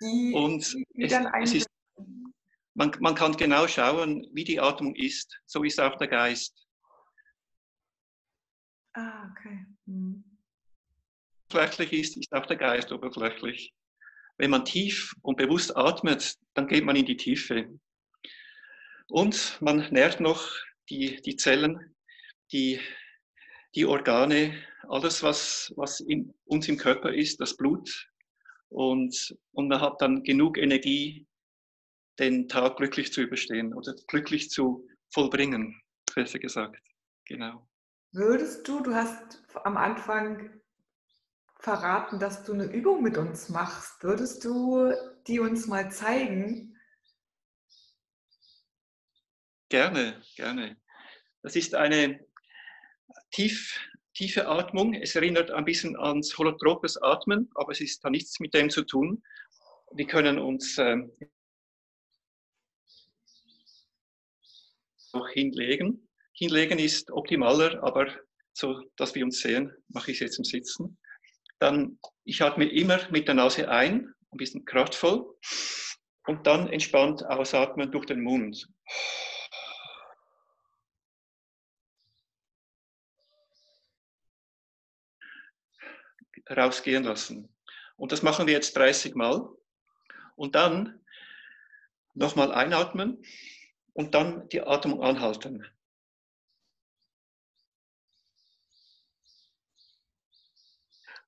Die, 0.00 0.32
und 0.34 0.74
die 0.96 1.04
es, 1.04 1.12
es 1.42 1.54
ist, 1.54 1.66
man, 2.74 2.90
man 3.00 3.14
kann 3.14 3.36
genau 3.36 3.66
schauen, 3.66 4.26
wie 4.32 4.44
die 4.44 4.60
Atmung 4.60 4.94
ist. 4.94 5.38
So 5.46 5.62
ist 5.62 5.80
auch 5.80 5.96
der 5.96 6.08
Geist. 6.08 6.66
Ah, 8.94 9.30
okay. 9.30 9.66
Hm 9.86 10.31
oberflächlich 11.54 11.92
ist, 11.92 12.16
ist 12.16 12.32
auch 12.32 12.46
der 12.46 12.56
Geist 12.56 12.92
oberflächlich. 12.92 13.74
Wenn 14.38 14.50
man 14.50 14.64
tief 14.64 15.14
und 15.22 15.36
bewusst 15.36 15.76
atmet, 15.76 16.36
dann 16.54 16.66
geht 16.66 16.84
man 16.84 16.96
in 16.96 17.04
die 17.04 17.16
Tiefe. 17.16 17.78
Und 19.08 19.60
man 19.60 19.88
nährt 19.90 20.20
noch 20.20 20.50
die, 20.88 21.20
die 21.22 21.36
Zellen, 21.36 21.94
die, 22.50 22.80
die 23.74 23.84
Organe, 23.84 24.54
alles, 24.88 25.22
was, 25.22 25.72
was 25.76 26.00
in 26.00 26.34
uns 26.44 26.68
im 26.68 26.76
Körper 26.76 27.12
ist, 27.12 27.40
das 27.40 27.56
Blut. 27.56 28.08
Und, 28.68 29.36
und 29.52 29.68
man 29.68 29.80
hat 29.80 30.00
dann 30.00 30.22
genug 30.22 30.56
Energie, 30.56 31.26
den 32.18 32.48
Tag 32.48 32.76
glücklich 32.76 33.12
zu 33.12 33.22
überstehen 33.22 33.74
oder 33.74 33.94
glücklich 34.06 34.50
zu 34.50 34.88
vollbringen, 35.12 35.80
besser 36.14 36.38
gesagt. 36.38 36.82
Genau. 37.26 37.68
Würdest 38.12 38.66
du, 38.68 38.82
du 38.82 38.94
hast 38.94 39.42
am 39.64 39.76
Anfang 39.76 40.61
verraten, 41.62 42.18
dass 42.18 42.42
du 42.44 42.52
eine 42.52 42.64
Übung 42.64 43.02
mit 43.02 43.16
uns 43.16 43.48
machst. 43.48 44.02
Würdest 44.02 44.44
du 44.44 44.92
die 45.28 45.38
uns 45.38 45.68
mal 45.68 45.90
zeigen? 45.92 46.76
Gerne, 49.68 50.20
gerne. 50.34 50.76
Das 51.42 51.54
ist 51.54 51.74
eine 51.74 52.20
tief, 53.30 53.80
tiefe 54.12 54.48
Atmung. 54.48 54.94
Es 54.94 55.14
erinnert 55.14 55.52
ein 55.52 55.64
bisschen 55.64 55.96
ans 55.96 56.36
holotropes 56.36 57.00
Atmen, 57.00 57.48
aber 57.54 57.70
es 57.70 57.80
ist 57.80 58.04
da 58.04 58.10
nichts 58.10 58.40
mit 58.40 58.52
dem 58.54 58.68
zu 58.68 58.82
tun. 58.82 59.22
Wir 59.92 60.06
können 60.06 60.40
uns 60.40 60.76
ähm, 60.78 61.12
auch 65.12 65.28
hinlegen. 65.28 66.08
Hinlegen 66.32 66.80
ist 66.80 67.10
optimaler, 67.12 67.82
aber 67.84 68.12
so, 68.52 68.82
dass 68.96 69.14
wir 69.14 69.24
uns 69.24 69.40
sehen, 69.40 69.72
mache 69.88 70.10
ich 70.10 70.16
es 70.16 70.20
jetzt 70.20 70.38
im 70.38 70.44
Sitzen. 70.44 70.98
Dann, 71.62 72.00
ich 72.24 72.42
atme 72.42 72.64
immer 72.64 72.98
mit 73.10 73.28
der 73.28 73.36
Nase 73.36 73.68
ein, 73.68 74.12
ein 74.32 74.36
bisschen 74.36 74.64
kraftvoll 74.64 75.32
und 76.26 76.44
dann 76.44 76.66
entspannt 76.66 77.24
ausatmen 77.24 77.92
durch 77.92 78.04
den 78.04 78.20
Mund. 78.20 78.68
Rausgehen 86.50 87.04
lassen. 87.04 87.54
Und 87.94 88.10
das 88.10 88.22
machen 88.22 88.48
wir 88.48 88.54
jetzt 88.54 88.76
30 88.76 89.14
Mal. 89.14 89.48
Und 90.34 90.56
dann 90.56 91.00
nochmal 92.14 92.52
einatmen 92.52 93.24
und 93.92 94.16
dann 94.16 94.48
die 94.48 94.62
Atmung 94.62 95.00
anhalten. 95.00 95.64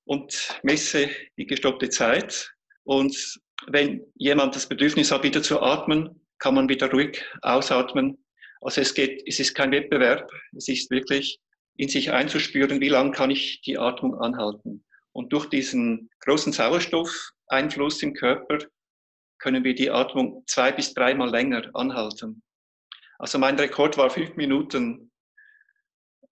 Und 0.05 0.59
messe 0.63 1.09
die 1.37 1.45
gestoppte 1.45 1.89
Zeit. 1.89 2.53
Und 2.83 3.39
wenn 3.67 4.05
jemand 4.15 4.55
das 4.55 4.67
Bedürfnis 4.67 5.11
hat, 5.11 5.23
wieder 5.23 5.41
zu 5.41 5.61
atmen, 5.61 6.21
kann 6.39 6.55
man 6.55 6.69
wieder 6.69 6.91
ruhig 6.91 7.23
ausatmen. 7.41 8.23
Also 8.61 8.81
es 8.81 8.93
geht, 8.93 9.23
es 9.27 9.39
ist 9.39 9.55
kein 9.55 9.71
Wettbewerb, 9.71 10.29
es 10.55 10.67
ist 10.67 10.89
wirklich 10.91 11.39
in 11.77 11.89
sich 11.89 12.11
einzuspüren, 12.11 12.79
wie 12.81 12.89
lange 12.89 13.11
kann 13.11 13.31
ich 13.31 13.61
die 13.61 13.77
Atmung 13.77 14.15
anhalten. 14.19 14.83
Und 15.11 15.33
durch 15.33 15.47
diesen 15.47 16.09
großen 16.21 16.53
Sauerstoffeinfluss 16.53 18.01
im 18.03 18.13
Körper 18.13 18.59
können 19.39 19.63
wir 19.63 19.75
die 19.75 19.91
Atmung 19.91 20.43
zwei 20.47 20.71
bis 20.71 20.93
dreimal 20.93 21.29
länger 21.29 21.69
anhalten. 21.73 22.41
Also 23.17 23.39
mein 23.39 23.57
Rekord 23.57 23.97
war 23.97 24.09
fünf 24.09 24.35
Minuten 24.35 25.11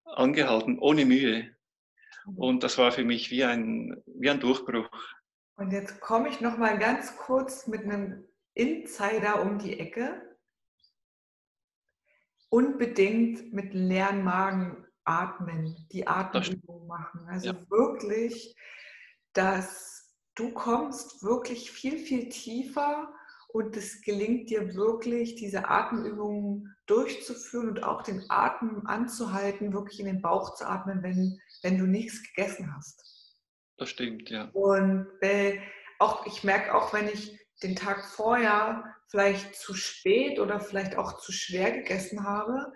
angehalten, 0.04 0.78
ohne 0.78 1.04
Mühe. 1.04 1.54
Und 2.36 2.62
das 2.62 2.78
war 2.78 2.92
für 2.92 3.04
mich 3.04 3.30
wie 3.30 3.44
ein, 3.44 4.02
wie 4.06 4.30
ein 4.30 4.40
Durchbruch. 4.40 4.88
Und 5.56 5.72
jetzt 5.72 6.00
komme 6.00 6.28
ich 6.28 6.40
noch 6.40 6.58
mal 6.58 6.78
ganz 6.78 7.16
kurz 7.16 7.66
mit 7.66 7.82
einem 7.82 8.24
Insider 8.54 9.42
um 9.42 9.58
die 9.58 9.78
Ecke. 9.78 10.20
unbedingt 12.50 13.52
mit 13.52 13.74
leeren 13.74 14.22
Magen 14.22 14.86
atmen, 15.02 15.88
die 15.90 16.06
Atemübung 16.06 16.86
machen. 16.86 17.26
Also 17.28 17.48
ja. 17.48 17.70
wirklich, 17.70 18.54
dass 19.32 20.14
du 20.36 20.52
kommst 20.52 21.24
wirklich 21.24 21.72
viel, 21.72 21.98
viel 21.98 22.28
tiefer 22.28 23.12
und 23.54 23.76
es 23.76 24.02
gelingt 24.02 24.50
dir 24.50 24.74
wirklich, 24.74 25.36
diese 25.36 25.68
Atemübungen 25.68 26.74
durchzuführen 26.86 27.68
und 27.68 27.84
auch 27.84 28.02
den 28.02 28.24
Atem 28.28 28.84
anzuhalten, 28.88 29.72
wirklich 29.72 30.00
in 30.00 30.06
den 30.06 30.20
Bauch 30.20 30.56
zu 30.56 30.68
atmen, 30.68 31.04
wenn, 31.04 31.38
wenn 31.62 31.78
du 31.78 31.86
nichts 31.86 32.20
gegessen 32.24 32.74
hast. 32.74 33.00
Das 33.76 33.90
stimmt, 33.90 34.28
ja. 34.28 34.50
Und 34.54 35.06
äh, 35.20 35.60
auch, 36.00 36.26
ich 36.26 36.42
merke 36.42 36.74
auch, 36.74 36.92
wenn 36.92 37.06
ich 37.06 37.38
den 37.62 37.76
Tag 37.76 38.04
vorher 38.04 38.92
vielleicht 39.06 39.54
zu 39.54 39.74
spät 39.74 40.40
oder 40.40 40.58
vielleicht 40.58 40.96
auch 40.96 41.18
zu 41.18 41.30
schwer 41.30 41.70
gegessen 41.70 42.24
habe, 42.24 42.72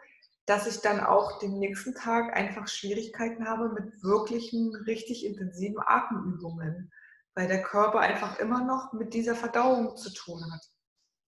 dass 0.47 0.69
ich 0.69 0.81
dann 0.81 1.01
auch 1.01 1.41
den 1.41 1.59
nächsten 1.59 1.93
Tag 1.97 2.37
einfach 2.37 2.69
Schwierigkeiten 2.69 3.49
habe 3.49 3.71
mit 3.71 4.01
wirklichen, 4.05 4.77
richtig 4.87 5.27
intensiven 5.27 5.81
Atemübungen, 5.85 6.93
weil 7.35 7.49
der 7.49 7.63
Körper 7.63 8.01
einfach 8.01 8.39
immer 8.39 8.65
noch 8.65 8.93
mit 8.93 9.15
dieser 9.15 9.35
Verdauung 9.35 9.97
zu 9.97 10.13
tun 10.13 10.43
hat. 10.53 10.63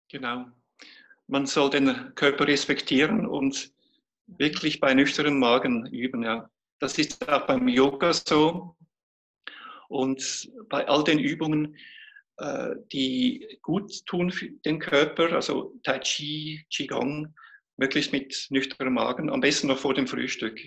Genau. 0.09 0.46
Man 1.26 1.46
soll 1.46 1.70
den 1.70 2.14
Körper 2.14 2.46
respektieren 2.46 3.26
und 3.26 3.72
wirklich 4.26 4.80
bei 4.80 4.94
nüchternem 4.94 5.38
Magen 5.38 5.87
üben. 5.87 6.22
Ja. 6.22 6.48
Das 6.78 6.98
ist 6.98 7.28
auch 7.28 7.46
beim 7.46 7.66
Yoga 7.68 8.12
so. 8.12 8.76
Und 9.88 10.50
bei 10.68 10.87
all 10.87 11.04
den 11.04 11.18
Übungen, 11.18 11.76
äh, 12.38 12.74
die 12.92 13.59
gut 13.62 14.04
tun 14.06 14.30
für 14.30 14.50
den 14.64 14.78
Körper, 14.78 15.32
also 15.32 15.74
Tai 15.82 16.00
Chi, 16.00 16.66
Qigong, 16.70 17.35
möglichst 17.76 18.12
mit 18.12 18.46
nüchternem 18.50 18.94
Magen, 18.94 19.30
am 19.30 19.40
besten 19.40 19.68
noch 19.68 19.78
vor 19.78 19.94
dem 19.94 20.06
Frühstück. 20.06 20.61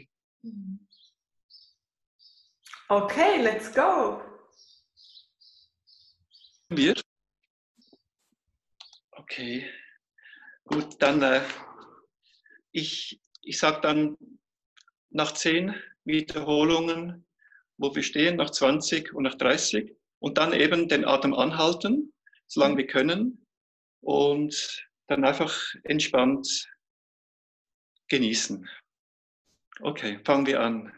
Okay, 2.88 3.42
let's 3.42 3.74
go. 3.74 4.22
Wir. 6.72 6.94
Okay, 9.12 9.68
gut, 10.66 11.02
dann 11.02 11.24
äh, 11.24 11.42
ich, 12.72 13.20
ich 13.42 13.58
sage 13.58 13.82
dann 13.82 14.18
nach 15.10 15.34
zehn 15.34 15.74
Wiederholungen, 16.04 17.26
wo 17.78 17.96
wir 17.96 18.04
stehen, 18.04 18.36
nach 18.36 18.52
20 18.52 19.16
und 19.16 19.24
nach 19.24 19.34
30 19.34 19.96
und 20.20 20.38
dann 20.38 20.54
eben 20.54 20.88
den 20.88 21.06
Atem 21.06 21.34
anhalten, 21.34 22.14
solange 22.46 22.78
wir 22.78 22.86
können 22.86 23.48
und 24.02 24.88
dann 25.08 25.26
einfach 25.26 25.74
entspannt 25.86 26.70
genießen. 28.10 28.70
Okay, 29.82 30.20
fangen 30.24 30.46
wir 30.46 30.60
an. 30.60 30.94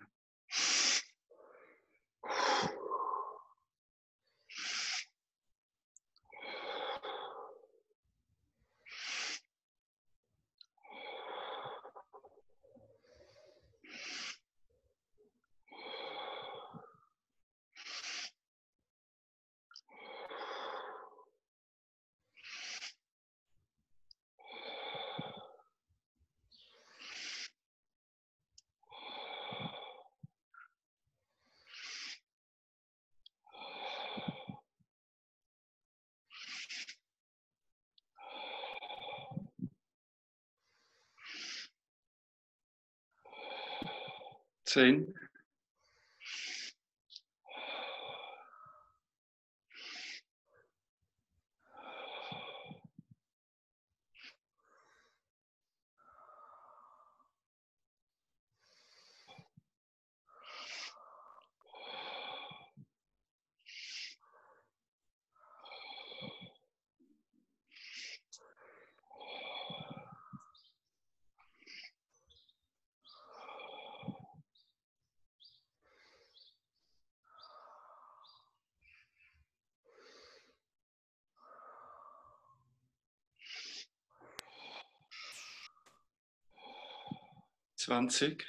10. 44.73 45.05
zwanzig. 87.91 88.47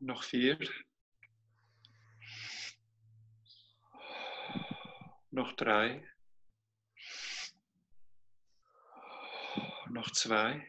Noch 0.00 0.22
vier. 0.24 0.58
Noch 5.32 5.52
drei. 5.52 6.04
Noch 9.88 10.10
zwei. 10.10 10.66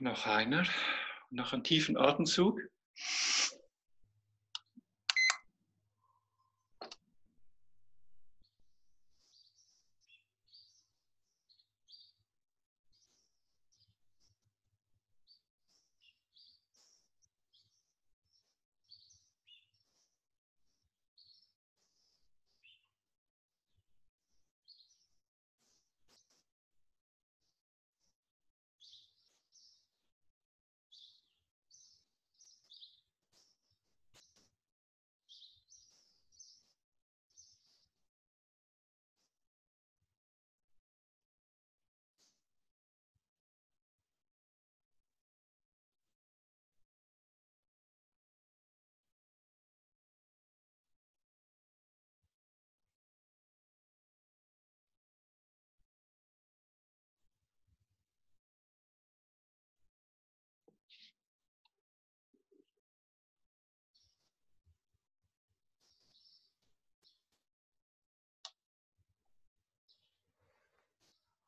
Noch 0.00 0.26
einer. 0.26 0.66
Noch 1.30 1.52
einen 1.52 1.62
tiefen 1.62 1.96
Atemzug. 1.96 2.60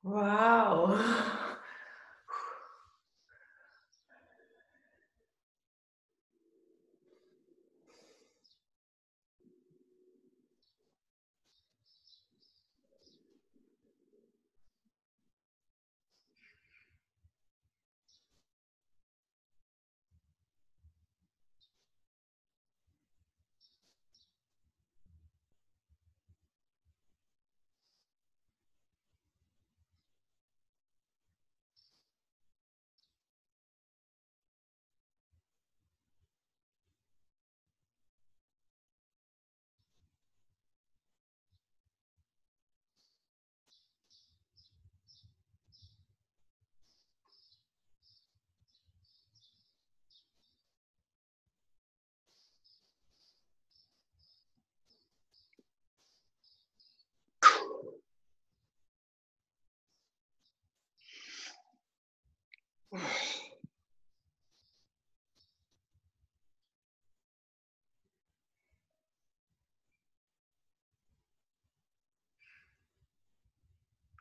Wow. 0.07 1.35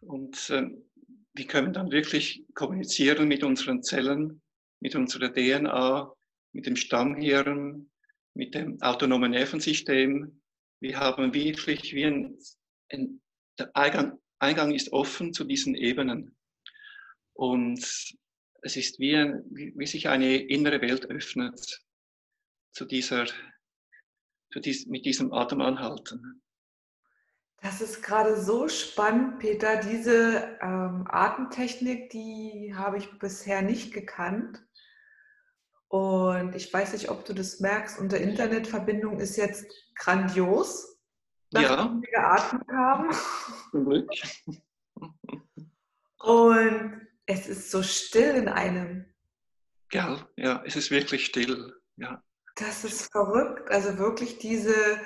Und 0.01 0.49
äh, 0.49 0.69
wir 1.33 1.47
können 1.47 1.73
dann 1.73 1.91
wirklich 1.91 2.45
kommunizieren 2.53 3.27
mit 3.27 3.43
unseren 3.43 3.83
Zellen, 3.83 4.41
mit 4.79 4.95
unserer 4.95 5.33
DNA, 5.33 6.13
mit 6.53 6.65
dem 6.65 6.75
Stammhirn, 6.75 7.89
mit 8.33 8.53
dem 8.53 8.81
autonomen 8.81 9.31
Nervensystem. 9.31 10.41
Wir 10.79 10.99
haben 10.99 11.33
wirklich 11.33 11.93
wie 11.93 12.05
ein, 12.05 12.37
ein 12.91 13.21
der 13.57 13.75
Eingang, 13.75 14.19
Eingang 14.39 14.73
ist 14.73 14.91
offen 14.91 15.33
zu 15.33 15.43
diesen 15.43 15.75
Ebenen. 15.75 16.35
Und 17.33 18.15
es 18.65 18.75
ist 18.75 18.97
wie, 18.97 19.15
ein, 19.15 19.43
wie 19.51 19.85
sich 19.85 20.09
eine 20.09 20.37
innere 20.37 20.81
Welt 20.81 21.05
öffnet 21.05 21.83
zu 22.71 22.85
dieser, 22.85 23.27
zu 24.51 24.59
dies, 24.59 24.87
mit 24.87 25.05
diesem 25.05 25.31
Atemanhalten. 25.31 26.41
Das 27.61 27.79
ist 27.79 28.01
gerade 28.01 28.41
so 28.41 28.67
spannend, 28.67 29.37
Peter. 29.37 29.77
Diese 29.77 30.57
ähm, 30.61 31.05
Atemtechnik, 31.07 32.09
die 32.09 32.73
habe 32.75 32.97
ich 32.97 33.19
bisher 33.19 33.61
nicht 33.61 33.93
gekannt. 33.93 34.65
Und 35.87 36.55
ich 36.55 36.73
weiß 36.73 36.93
nicht, 36.93 37.09
ob 37.09 37.23
du 37.23 37.33
das 37.33 37.59
merkst, 37.59 37.99
unsere 37.99 38.23
Internetverbindung 38.23 39.19
ist 39.19 39.37
jetzt 39.37 39.71
grandios, 39.93 40.97
nachdem 41.51 41.69
ja. 41.69 42.01
wir 42.01 42.11
geatmet 42.11 42.67
haben. 42.67 43.15
Zum 43.71 43.85
Glück. 43.85 44.09
Und 46.17 47.04
es 47.25 47.47
ist 47.47 47.71
so 47.71 47.81
still 47.83 48.35
in 48.35 48.47
einem. 48.47 49.05
Ja, 49.91 50.27
ja, 50.35 50.63
es 50.65 50.75
ist 50.75 50.91
wirklich 50.91 51.25
still. 51.25 51.73
Ja. 51.97 52.23
Das 52.55 52.83
ist 52.83 53.11
verrückt. 53.11 53.69
Also 53.69 53.97
wirklich 53.97 54.37
diese 54.39 54.99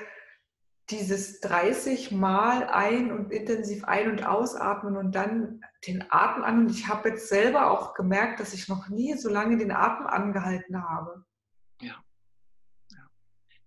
dieses 0.89 1.39
30 1.41 2.12
Mal 2.12 2.67
ein- 2.67 3.12
und 3.12 3.32
intensiv 3.32 3.84
ein- 3.84 4.10
und 4.10 4.25
ausatmen 4.25 4.97
und 4.97 5.13
dann 5.13 5.62
den 5.86 6.05
Atem 6.10 6.43
an. 6.43 6.65
Und 6.65 6.71
ich 6.71 6.88
habe 6.88 7.10
jetzt 7.10 7.29
selber 7.29 7.69
auch 7.69 7.93
gemerkt, 7.93 8.39
dass 8.39 8.53
ich 8.53 8.67
noch 8.67 8.89
nie 8.89 9.15
so 9.15 9.29
lange 9.29 9.58
den 9.58 9.71
Atem 9.71 10.08
angehalten 10.08 10.82
habe. 10.82 11.23
Ja. 11.82 11.95
ja. 12.91 13.10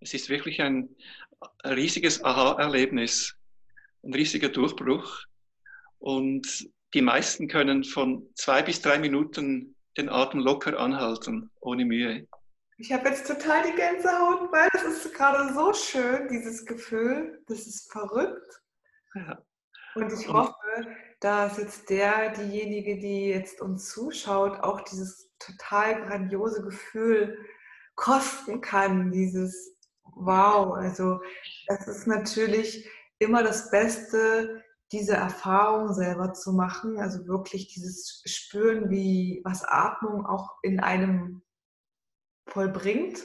Es 0.00 0.14
ist 0.14 0.28
wirklich 0.28 0.60
ein 0.60 0.88
riesiges 1.64 2.24
Aha-Erlebnis, 2.24 3.36
ein 4.02 4.14
riesiger 4.14 4.48
Durchbruch. 4.48 5.24
Und 5.98 6.68
die 6.94 7.02
meisten 7.02 7.48
können 7.48 7.84
von 7.84 8.28
zwei 8.34 8.62
bis 8.62 8.80
drei 8.80 8.98
Minuten 8.98 9.76
den 9.96 10.08
Atem 10.08 10.40
locker 10.40 10.78
anhalten, 10.78 11.50
ohne 11.60 11.84
Mühe. 11.84 12.26
Ich 12.78 12.92
habe 12.92 13.08
jetzt 13.08 13.26
total 13.26 13.62
die 13.62 13.76
Gänsehaut, 13.76 14.50
weil 14.50 14.68
das 14.72 14.84
ist 14.84 15.14
gerade 15.14 15.52
so 15.54 15.72
schön, 15.72 16.28
dieses 16.28 16.64
Gefühl. 16.64 17.42
Das 17.46 17.66
ist 17.66 17.92
verrückt. 17.92 18.60
Ja. 19.14 19.42
Und 19.94 20.12
ich 20.12 20.26
hoffe, 20.26 20.54
dass 21.20 21.58
jetzt 21.58 21.90
der, 21.90 22.30
diejenige, 22.30 22.98
die 22.98 23.28
jetzt 23.28 23.60
uns 23.60 23.90
zuschaut, 23.90 24.60
auch 24.60 24.80
dieses 24.80 25.30
total 25.38 26.06
grandiose 26.06 26.62
Gefühl 26.62 27.38
kosten 27.94 28.62
kann. 28.62 29.12
Dieses 29.12 29.72
Wow. 30.14 30.74
Also, 30.74 31.20
das 31.66 31.88
ist 31.88 32.06
natürlich 32.06 32.88
immer 33.18 33.42
das 33.42 33.70
Beste, 33.70 34.61
diese 34.92 35.14
Erfahrung 35.14 35.92
selber 35.94 36.34
zu 36.34 36.52
machen. 36.52 36.98
Also 36.98 37.26
wirklich 37.26 37.68
dieses 37.68 38.22
Spüren, 38.26 38.90
wie 38.90 39.40
was 39.44 39.64
Atmung 39.64 40.26
auch 40.26 40.58
in 40.62 40.80
einem 40.80 41.42
vollbringt. 42.46 43.18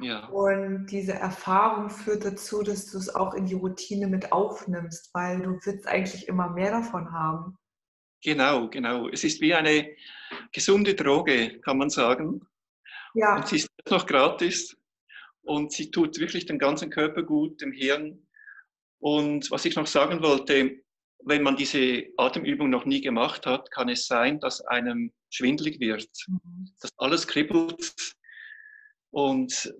Ja. 0.00 0.26
Und 0.28 0.86
diese 0.86 1.12
Erfahrung 1.12 1.90
führt 1.90 2.24
dazu, 2.24 2.62
dass 2.62 2.90
du 2.90 2.98
es 2.98 3.14
auch 3.14 3.34
in 3.34 3.44
die 3.44 3.54
Routine 3.54 4.06
mit 4.06 4.32
aufnimmst, 4.32 5.10
weil 5.12 5.42
du 5.42 5.58
willst 5.62 5.86
eigentlich 5.86 6.28
immer 6.28 6.48
mehr 6.48 6.70
davon 6.70 7.12
haben. 7.12 7.56
Genau, 8.24 8.68
genau. 8.68 9.08
Es 9.08 9.24
ist 9.24 9.40
wie 9.40 9.52
eine 9.52 9.94
gesunde 10.52 10.94
Droge, 10.94 11.60
kann 11.60 11.76
man 11.76 11.90
sagen. 11.90 12.40
Ja. 13.14 13.36
Und 13.36 13.48
sie 13.48 13.56
ist 13.56 13.68
noch 13.90 14.06
gratis 14.06 14.76
und 15.42 15.72
sie 15.72 15.90
tut 15.90 16.18
wirklich 16.18 16.46
dem 16.46 16.58
ganzen 16.58 16.88
Körper 16.88 17.22
gut, 17.22 17.60
dem 17.60 17.72
Hirn. 17.72 18.26
Und 18.98 19.50
was 19.50 19.64
ich 19.64 19.76
noch 19.76 19.88
sagen 19.88 20.22
wollte, 20.22 20.82
wenn 21.24 21.42
man 21.42 21.56
diese 21.56 22.04
Atemübung 22.16 22.70
noch 22.70 22.84
nie 22.84 23.00
gemacht 23.00 23.46
hat, 23.46 23.70
kann 23.70 23.88
es 23.88 24.06
sein, 24.06 24.40
dass 24.40 24.60
einem 24.62 25.12
schwindlig 25.30 25.80
wird, 25.80 26.08
mhm. 26.26 26.70
dass 26.80 26.90
alles 26.98 27.26
kribbelt, 27.26 27.94
und 29.12 29.74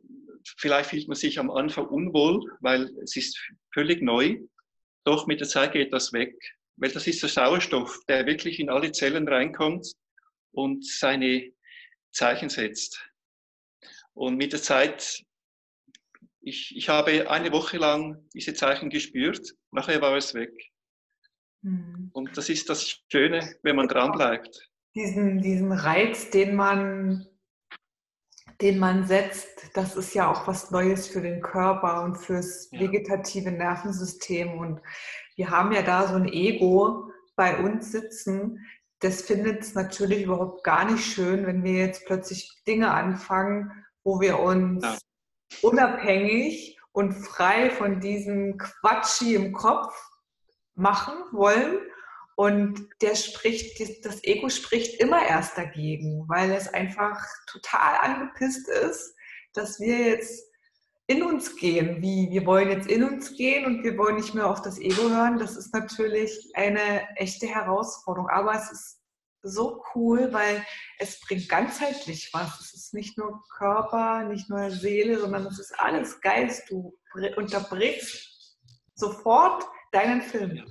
vielleicht 0.59 0.91
fühlt 0.91 1.09
man 1.09 1.17
sich 1.17 1.39
am 1.39 1.51
Anfang 1.51 1.87
unwohl, 1.87 2.45
weil 2.61 2.91
es 3.03 3.17
ist 3.17 3.39
völlig 3.73 4.03
neu. 4.03 4.39
Doch 5.05 5.27
mit 5.27 5.41
der 5.41 5.49
Zeit 5.49 5.73
geht 5.73 5.93
das 5.93 6.13
weg, 6.13 6.35
weil 6.77 6.91
das 6.91 7.07
ist 7.07 7.23
der 7.23 7.31
Sauerstoff, 7.31 7.99
der 8.09 8.27
wirklich 8.27 8.61
in 8.61 8.69
alle 8.69 8.93
Zellen 8.93 9.27
reinkommt 9.27 9.91
und 10.53 10.87
seine 10.87 11.51
Zeichen 12.13 12.51
setzt. 12.51 13.03
Und 14.13 14.37
mit 14.37 14.53
der 14.53 14.61
Zeit, 14.61 15.25
ich, 16.43 16.77
ich 16.77 16.91
habe 16.91 17.31
eine 17.31 17.53
Woche 17.53 17.79
lang 17.79 18.29
diese 18.35 18.53
Zeichen 18.53 18.91
gespürt, 18.91 19.55
nachher 19.71 20.03
war 20.03 20.15
es 20.17 20.35
weg. 20.35 20.53
Mhm. 21.63 22.11
Und 22.13 22.37
das 22.37 22.49
ist 22.49 22.69
das 22.69 23.01
Schöne, 23.11 23.57
wenn 23.63 23.77
man 23.77 23.89
dranbleibt. 23.89 24.71
Diesen, 24.95 25.41
diesen 25.41 25.73
Reiz, 25.73 26.31
den 26.31 26.55
man 26.55 27.27
den 28.63 28.79
man 28.79 29.05
setzt, 29.05 29.71
das 29.75 29.97
ist 29.97 30.15
ja 30.15 30.31
auch 30.31 30.47
was 30.47 30.71
Neues 30.71 31.09
für 31.09 31.21
den 31.21 31.43
Körper 31.43 32.05
und 32.05 32.17
fürs 32.17 32.71
vegetative 32.71 33.51
Nervensystem. 33.51 34.57
Und 34.57 34.81
wir 35.37 35.51
haben 35.51 35.73
ja 35.73 35.83
da 35.83 36.07
so 36.07 36.15
ein 36.15 36.29
Ego 36.29 37.11
bei 37.35 37.59
uns 37.59 37.91
sitzen. 37.91 38.65
Das 39.01 39.23
findet 39.23 39.63
es 39.63 39.75
natürlich 39.75 40.23
überhaupt 40.23 40.63
gar 40.63 40.91
nicht 40.91 41.05
schön, 41.05 41.45
wenn 41.45 41.65
wir 41.65 41.73
jetzt 41.73 42.07
plötzlich 42.07 42.63
Dinge 42.67 42.93
anfangen, 42.93 43.85
wo 44.05 44.21
wir 44.21 44.39
uns 44.39 44.85
ja. 44.85 44.97
unabhängig 45.63 46.79
und 46.93 47.15
frei 47.15 47.69
von 47.71 48.01
diesem 48.01 48.59
Quatschi 48.59 49.35
im 49.35 49.53
Kopf 49.53 49.93
machen 50.75 51.15
wollen 51.33 51.79
und 52.35 52.89
der 53.03 53.15
spricht, 53.15 53.79
das 54.05 54.25
Ego 54.25 54.49
spricht 54.49 55.01
immer 55.01 55.25
erst 55.27 55.57
dagegen, 55.59 56.25
weil 56.29 56.51
es 56.53 56.73
einfach 56.73 57.25
total 57.47 57.97
angepisst 58.01 58.69
ist, 58.69 59.15
dass 59.53 59.79
wir 59.81 59.99
jetzt 59.99 60.53
in 61.07 61.23
uns 61.23 61.57
gehen. 61.57 62.01
Wie 62.01 62.31
wir 62.31 62.47
wollen 62.47 62.71
jetzt 62.71 62.89
in 62.89 63.05
uns 63.05 63.37
gehen 63.37 63.67
und 63.67 63.85
wir 63.85 63.99
wollen 63.99 64.17
nicht 64.17 64.35
mehr 64.35 64.49
auf 64.49 64.63
das 64.63 64.79
Ego 64.79 65.11
hören. 65.11 65.39
Das 65.39 65.57
ist 65.57 65.75
natürlich 65.75 66.51
eine 66.55 67.07
echte 67.17 67.47
Herausforderung. 67.47 68.29
Aber 68.31 68.55
es 68.55 68.71
ist 68.71 69.01
so 69.43 69.83
cool, 69.95 70.33
weil 70.33 70.65
es 70.99 71.21
bringt 71.21 71.49
ganzheitlich 71.49 72.31
was. 72.33 72.61
Es 72.61 72.75
ist 72.75 72.95
nicht 72.95 73.19
nur 73.19 73.43
Körper, 73.59 74.25
nicht 74.25 74.49
nur 74.49 74.71
Seele, 74.71 75.19
sondern 75.19 75.47
es 75.47 75.59
ist 75.59 75.79
alles 75.79 76.21
Geist. 76.21 76.71
Du 76.71 76.97
unterbrichst 77.37 78.57
sofort 78.95 79.65
deinen 79.93 80.23
Film. 80.23 80.65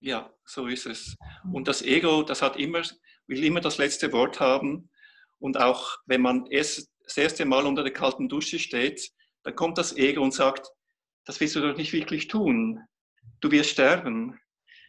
Ja, 0.00 0.32
so 0.44 0.66
ist 0.66 0.86
es. 0.86 1.16
Und 1.52 1.68
das 1.68 1.82
Ego, 1.82 2.22
das 2.22 2.40
hat 2.42 2.56
immer, 2.56 2.82
will 3.26 3.44
immer 3.44 3.60
das 3.60 3.78
letzte 3.78 4.12
Wort 4.12 4.40
haben. 4.40 4.90
Und 5.38 5.58
auch 5.58 5.98
wenn 6.06 6.22
man 6.22 6.46
erst, 6.46 6.88
das 7.04 7.16
erste 7.16 7.44
Mal 7.44 7.66
unter 7.66 7.82
der 7.82 7.92
kalten 7.92 8.28
Dusche 8.28 8.58
steht, 8.58 9.10
dann 9.42 9.56
kommt 9.56 9.78
das 9.78 9.96
Ego 9.96 10.22
und 10.22 10.32
sagt, 10.32 10.68
das 11.24 11.40
willst 11.40 11.56
du 11.56 11.60
doch 11.60 11.76
nicht 11.76 11.92
wirklich 11.92 12.28
tun. 12.28 12.80
Du 13.40 13.50
wirst 13.50 13.70
sterben. 13.70 14.38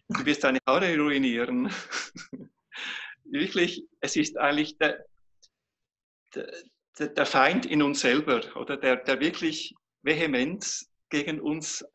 Du 0.08 0.26
wirst 0.26 0.44
deine 0.44 0.60
Haare 0.68 0.98
ruinieren. 0.98 1.74
wirklich, 3.24 3.84
es 4.02 4.16
ist 4.16 4.38
eigentlich 4.38 4.78
der, 4.78 5.06
der, 6.36 7.08
der 7.08 7.26
Feind 7.26 7.66
in 7.66 7.82
uns 7.82 8.02
selber 8.02 8.42
oder 8.56 8.78
der, 8.78 8.98
der 8.98 9.20
wirklich 9.20 9.74
vehement 10.04 10.86
gegen 11.10 11.40
uns 11.40 11.86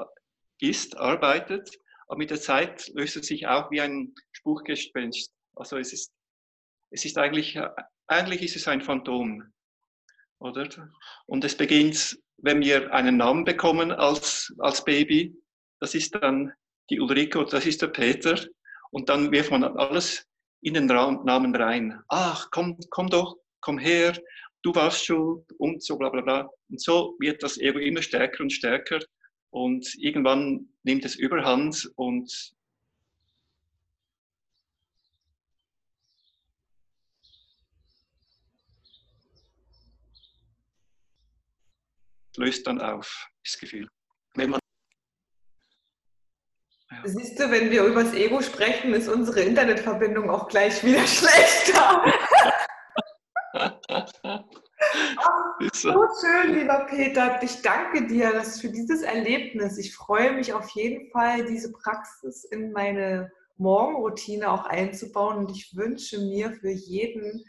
ist, 0.61 0.97
arbeitet 0.97 1.79
aber 2.09 2.19
mit 2.19 2.31
der 2.31 2.41
Zeit 2.41 2.89
löst 2.95 3.17
es 3.17 3.27
sich 3.27 3.47
auch 3.47 3.71
wie 3.71 3.81
ein 3.81 4.15
Spruchgespenst. 4.33 5.33
Also 5.57 5.77
es 5.77 5.93
ist, 5.93 6.13
es 6.91 7.05
ist 7.05 7.19
eigentlich, 7.19 7.59
eigentlich 8.07 8.43
ist 8.43 8.57
es 8.57 8.69
ein 8.69 8.81
Phantom, 8.81 9.53
oder? 10.39 10.69
Und 11.27 11.45
es 11.45 11.57
beginnt, 11.57 12.19
wenn 12.39 12.61
wir 12.61 12.93
einen 12.93 13.17
Namen 13.17 13.45
bekommen 13.45 13.91
als, 13.91 14.55
als 14.59 14.85
Baby, 14.85 15.35
das 15.81 15.95
ist 15.95 16.15
dann 16.15 16.53
die 16.91 17.01
Ulrike 17.01 17.39
oder 17.39 17.51
das 17.51 17.67
ist 17.67 17.83
der 17.83 17.89
Peter. 17.89 18.39
Und 18.91 19.09
dann 19.09 19.33
wirft 19.33 19.51
man 19.51 19.65
alles 19.65 20.27
in 20.63 20.75
den 20.75 20.87
Namen 20.87 21.55
rein. 21.57 22.01
Ach, 22.09 22.49
komm, 22.51 22.79
komm 22.91 23.09
doch, 23.09 23.37
komm 23.61 23.79
her, 23.79 24.17
du 24.63 24.75
warst 24.75 25.05
schuld 25.05 25.45
und 25.59 25.83
so 25.83 25.97
bla 25.97 26.09
bla 26.09 26.21
bla. 26.21 26.51
Und 26.69 26.81
so 26.81 27.17
wird 27.19 27.43
das 27.43 27.59
Ego 27.59 27.79
immer 27.79 28.03
stärker 28.03 28.43
und 28.43 28.53
stärker. 28.53 29.01
Und 29.51 29.95
irgendwann 29.97 30.69
nimmt 30.83 31.05
es 31.05 31.17
Überhand 31.17 31.91
und 31.97 32.55
löst 42.37 42.67
dann 42.67 42.81
auf, 42.81 43.29
das 43.45 43.59
Gefühl. 43.59 43.89
Wenn 44.35 44.51
man 44.51 44.61
ja. 46.91 47.03
Siehst 47.05 47.39
du, 47.39 47.51
wenn 47.51 47.71
wir 47.71 47.85
über 47.85 48.05
das 48.05 48.15
Ego 48.15 48.41
sprechen, 48.43 48.95
ist 48.95 49.09
unsere 49.09 49.41
Internetverbindung 49.41 50.31
auch 50.31 50.49
gleich 50.49 50.85
wieder 50.85 51.07
schlechter. 51.07 52.05
Ach, 55.19 55.59
so 55.73 56.07
schön, 56.21 56.55
lieber 56.55 56.87
Peter. 56.89 57.43
Ich 57.43 57.63
danke 57.63 58.07
dir 58.07 58.33
dass 58.33 58.61
für 58.61 58.69
dieses 58.69 59.03
Erlebnis. 59.03 59.79
Ich 59.79 59.95
freue 59.95 60.33
mich 60.33 60.53
auf 60.53 60.69
jeden 60.71 61.11
Fall, 61.11 61.45
diese 61.45 61.73
Praxis 61.73 62.45
in 62.45 62.73
meine 62.73 63.31
Morgenroutine 63.59 64.51
auch 64.51 64.67
einzubauen. 64.67 65.39
Und 65.39 65.51
ich 65.51 65.77
wünsche 65.77 66.21
mir 66.21 66.53
für 66.53 66.71
jeden, 66.71 67.45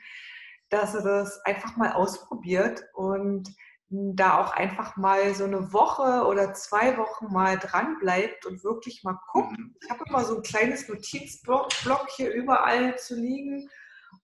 dass 0.69 0.95
er 0.95 1.03
das 1.03 1.43
einfach 1.45 1.75
mal 1.77 1.93
ausprobiert 1.93 2.83
und 2.93 3.49
da 3.89 4.41
auch 4.41 4.51
einfach 4.51 4.97
mal 4.97 5.33
so 5.33 5.45
eine 5.45 5.71
Woche 5.71 6.27
oder 6.27 6.53
zwei 6.53 6.97
Wochen 6.97 7.31
mal 7.31 7.57
dran 7.57 7.97
bleibt 7.99 8.45
und 8.45 8.63
wirklich 8.63 9.03
mal 9.03 9.17
guckt. 9.31 9.57
Mhm. 9.57 9.75
Ich 9.81 9.89
habe 9.89 10.03
immer 10.07 10.25
so 10.25 10.35
ein 10.35 10.43
kleines 10.43 10.89
Notizblock 10.89 11.71
hier 12.09 12.33
überall 12.33 12.97
zu 12.97 13.15
liegen, 13.15 13.69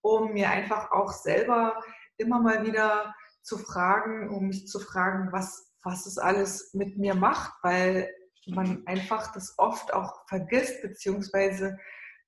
um 0.01 0.33
mir 0.33 0.49
einfach 0.49 0.91
auch 0.91 1.13
selber 1.13 1.81
immer 2.17 2.39
mal 2.39 2.65
wieder 2.65 3.13
zu 3.41 3.57
fragen, 3.57 4.29
um 4.29 4.47
mich 4.47 4.67
zu 4.67 4.79
fragen, 4.79 5.31
was, 5.31 5.73
was 5.83 6.05
es 6.05 6.17
alles 6.17 6.73
mit 6.73 6.97
mir 6.97 7.15
macht, 7.15 7.53
weil 7.61 8.09
man 8.47 8.85
einfach 8.87 9.31
das 9.33 9.55
oft 9.57 9.93
auch 9.93 10.27
vergisst, 10.27 10.81
beziehungsweise 10.81 11.77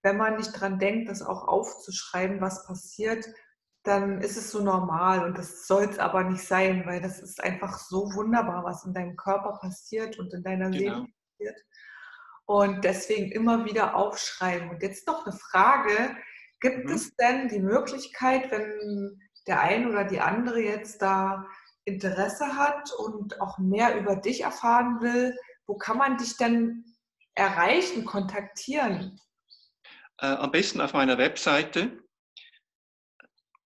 wenn 0.04 0.18
man 0.18 0.38
nicht 0.38 0.52
dran 0.52 0.80
denkt, 0.80 1.10
das 1.10 1.22
auch 1.22 1.48
aufzuschreiben, 1.48 2.40
was 2.40 2.66
passiert, 2.66 3.26
dann 3.84 4.22
ist 4.22 4.38
es 4.38 4.52
so 4.52 4.62
normal 4.62 5.24
und 5.26 5.38
das 5.38 5.68
soll 5.68 5.84
es 5.84 6.00
aber 6.00 6.24
nicht 6.24 6.44
sein, 6.44 6.86
weil 6.86 7.02
das 7.02 7.20
ist 7.20 7.44
einfach 7.44 7.78
so 7.78 8.14
wunderbar, 8.14 8.64
was 8.64 8.86
in 8.86 8.94
deinem 8.94 9.16
Körper 9.16 9.58
passiert 9.60 10.18
und 10.20 10.34
in 10.34 10.44
deiner 10.44 10.70
genau. 10.70 10.78
Seele 10.78 11.08
passiert. 11.38 11.66
Und 12.48 12.84
deswegen 12.84 13.32
immer 13.32 13.66
wieder 13.66 13.96
aufschreiben. 13.96 14.70
Und 14.70 14.84
jetzt 14.84 15.08
noch 15.08 15.26
eine 15.26 15.36
Frage, 15.36 16.16
gibt 16.60 16.86
mhm. 16.86 16.92
es 16.92 17.16
denn 17.16 17.48
die 17.48 17.60
Möglichkeit, 17.60 18.52
wenn 18.52 19.20
der 19.48 19.62
eine 19.62 19.90
oder 19.90 20.04
die 20.04 20.20
andere 20.20 20.60
jetzt 20.60 21.02
da 21.02 21.48
Interesse 21.86 22.58
hat 22.58 22.92
und 22.94 23.42
auch 23.42 23.58
mehr 23.60 24.00
über 24.00 24.16
dich 24.16 24.42
erfahren 24.42 25.02
will, 25.02 25.36
wo 25.68 25.78
kann 25.78 25.98
man 25.98 26.18
dich 26.18 26.38
denn 26.38 26.86
erreichen, 27.36 28.06
kontaktieren? 28.06 29.20
Äh, 30.18 30.28
am 30.28 30.52
besten 30.52 30.80
auf 30.82 30.94
meiner 30.94 31.18
Webseite. 31.18 32.04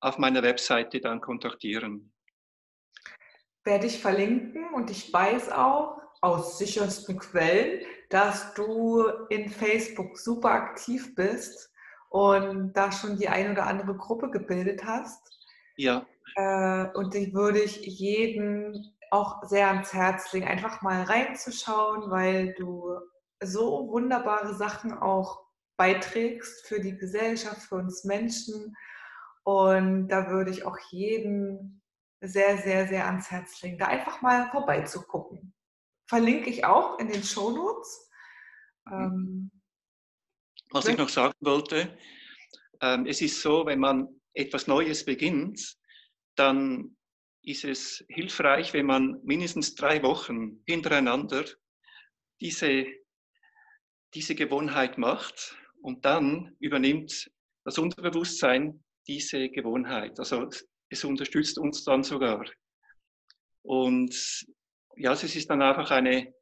auf 0.00 0.18
meiner 0.18 0.42
Webseite 0.42 1.00
dann 1.00 1.20
kontaktieren. 1.20 2.12
Werde 3.64 3.86
ich 3.86 4.00
verlinken 4.00 4.74
und 4.74 4.90
ich 4.90 5.12
weiß 5.12 5.52
auch 5.52 5.98
aus 6.20 6.58
sichersten 6.58 7.18
Quellen, 7.18 7.84
dass 8.10 8.54
du 8.54 9.04
in 9.28 9.48
Facebook 9.48 10.18
super 10.18 10.50
aktiv 10.50 11.14
bist 11.14 11.72
und 12.10 12.72
da 12.74 12.92
schon 12.92 13.16
die 13.16 13.28
ein 13.28 13.52
oder 13.52 13.66
andere 13.66 13.96
Gruppe 13.96 14.30
gebildet 14.30 14.84
hast. 14.84 15.20
Ja. 15.76 16.06
Äh, 16.36 16.86
und 16.94 17.14
die 17.14 17.32
würde 17.34 17.60
ich 17.60 17.78
jedem 17.86 18.92
auch 19.10 19.42
sehr 19.44 19.68
ans 19.68 19.92
Herz 19.92 20.32
legen, 20.32 20.46
einfach 20.46 20.82
mal 20.82 21.02
reinzuschauen, 21.02 22.10
weil 22.10 22.54
du 22.54 22.98
so 23.42 23.88
wunderbare 23.88 24.54
Sachen 24.54 24.92
auch 24.92 25.42
beiträgst 25.76 26.66
für 26.66 26.80
die 26.80 26.96
Gesellschaft, 26.96 27.62
für 27.62 27.76
uns 27.76 28.04
Menschen. 28.04 28.76
Und 29.44 30.08
da 30.08 30.30
würde 30.30 30.50
ich 30.50 30.64
auch 30.64 30.78
jeden 30.90 31.82
sehr, 32.20 32.58
sehr, 32.58 32.86
sehr 32.86 33.06
ans 33.06 33.30
Herz 33.30 33.60
legen, 33.62 33.78
da 33.78 33.86
einfach 33.86 34.22
mal 34.22 34.48
vorbeizugucken. 34.50 35.54
Verlinke 36.08 36.50
ich 36.50 36.64
auch 36.64 36.98
in 36.98 37.08
den 37.08 37.22
Shownotes. 37.22 38.10
Mhm. 38.86 38.92
Ähm, 38.92 39.50
Was 40.70 40.86
ich 40.86 40.96
noch 40.96 41.08
sagen 41.08 41.34
wollte, 41.40 41.98
ähm, 42.80 43.06
es 43.06 43.20
ist 43.20 43.40
so, 43.40 43.66
wenn 43.66 43.80
man 43.80 44.08
etwas 44.34 44.66
Neues 44.66 45.04
beginnt, 45.04 45.76
dann 46.36 46.96
ist 47.42 47.64
es 47.64 48.04
hilfreich, 48.08 48.72
wenn 48.72 48.86
man 48.86 49.20
mindestens 49.24 49.74
drei 49.74 50.02
Wochen 50.02 50.62
hintereinander 50.66 51.44
diese, 52.40 52.86
diese 54.14 54.34
Gewohnheit 54.34 54.96
macht 54.96 55.56
und 55.80 56.04
dann 56.04 56.54
übernimmt 56.60 57.30
das 57.64 57.78
Unterbewusstsein 57.78 58.82
diese 59.06 59.48
Gewohnheit. 59.48 60.18
Also 60.18 60.48
es 60.88 61.04
unterstützt 61.04 61.58
uns 61.58 61.84
dann 61.84 62.02
sogar. 62.02 62.44
Und 63.62 64.44
ja, 64.96 65.12
es 65.12 65.22
ist 65.22 65.48
dann 65.50 65.62
einfach 65.62 65.90
eine, 65.90 66.34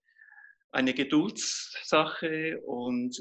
eine 0.71 0.95
Geduldssache 0.95 2.61
und 2.63 3.19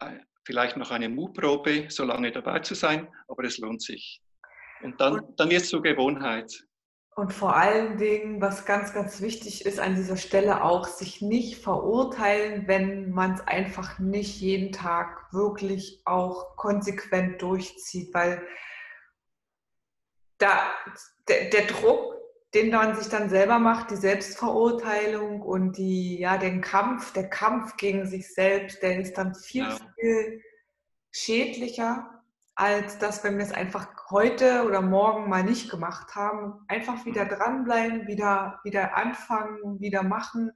äh, 0.00 0.18
vielleicht 0.44 0.76
noch 0.76 0.90
eine 0.90 1.08
Mutprobe, 1.08 1.86
so 1.88 2.04
lange 2.04 2.32
dabei 2.32 2.60
zu 2.60 2.74
sein, 2.74 3.08
aber 3.28 3.44
es 3.44 3.58
lohnt 3.58 3.82
sich. 3.82 4.20
Und 4.82 5.00
dann, 5.00 5.34
dann 5.36 5.50
wird 5.50 5.62
es 5.62 5.68
zur 5.68 5.82
Gewohnheit. 5.82 6.65
Und 7.18 7.32
vor 7.32 7.56
allen 7.56 7.96
Dingen, 7.96 8.42
was 8.42 8.66
ganz, 8.66 8.92
ganz 8.92 9.22
wichtig 9.22 9.64
ist 9.64 9.80
an 9.80 9.94
dieser 9.94 10.18
Stelle 10.18 10.62
auch, 10.62 10.86
sich 10.86 11.22
nicht 11.22 11.62
verurteilen, 11.62 12.68
wenn 12.68 13.10
man 13.10 13.32
es 13.32 13.40
einfach 13.40 13.98
nicht 13.98 14.38
jeden 14.38 14.70
Tag 14.70 15.32
wirklich 15.32 16.02
auch 16.04 16.56
konsequent 16.56 17.40
durchzieht, 17.40 18.12
weil 18.12 18.46
da, 20.36 20.70
der, 21.26 21.48
der 21.48 21.62
Druck, 21.62 22.16
den 22.52 22.70
man 22.70 22.94
sich 22.94 23.08
dann 23.08 23.30
selber 23.30 23.58
macht, 23.58 23.90
die 23.90 23.96
Selbstverurteilung 23.96 25.40
und 25.40 25.78
die, 25.78 26.18
ja, 26.18 26.36
den 26.36 26.60
Kampf, 26.60 27.14
der 27.14 27.30
Kampf 27.30 27.78
gegen 27.78 28.06
sich 28.06 28.34
selbst, 28.34 28.82
der 28.82 29.00
ist 29.00 29.16
dann 29.16 29.34
viel, 29.34 29.62
ja. 29.62 29.78
viel 29.98 30.42
schädlicher, 31.12 32.15
als 32.56 32.98
das, 32.98 33.22
wenn 33.22 33.38
wir 33.38 33.44
es 33.44 33.52
einfach 33.52 33.88
heute 34.10 34.64
oder 34.64 34.80
morgen 34.80 35.28
mal 35.28 35.44
nicht 35.44 35.70
gemacht 35.70 36.14
haben. 36.14 36.64
Einfach 36.68 37.04
wieder 37.04 37.24
mhm. 37.24 37.28
dranbleiben, 37.28 38.06
wieder, 38.08 38.60
wieder 38.64 38.96
anfangen, 38.96 39.80
wieder 39.80 40.02
machen 40.02 40.50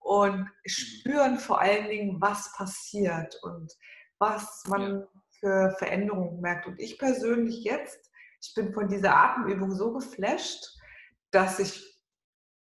und 0.00 0.40
mhm. 0.40 0.48
spüren 0.66 1.38
vor 1.38 1.60
allen 1.60 1.88
Dingen, 1.88 2.20
was 2.20 2.52
passiert 2.52 3.38
und 3.42 3.72
was 4.18 4.64
man 4.68 5.06
für 5.40 5.74
Veränderungen 5.78 6.40
merkt. 6.40 6.66
Und 6.66 6.78
ich 6.80 6.98
persönlich 6.98 7.64
jetzt 7.64 8.08
ich 8.40 8.54
bin 8.54 8.72
von 8.72 8.88
dieser 8.88 9.16
Atemübung 9.16 9.72
so 9.72 9.92
geflasht, 9.92 10.64
dass 11.30 11.58
ich, 11.58 11.84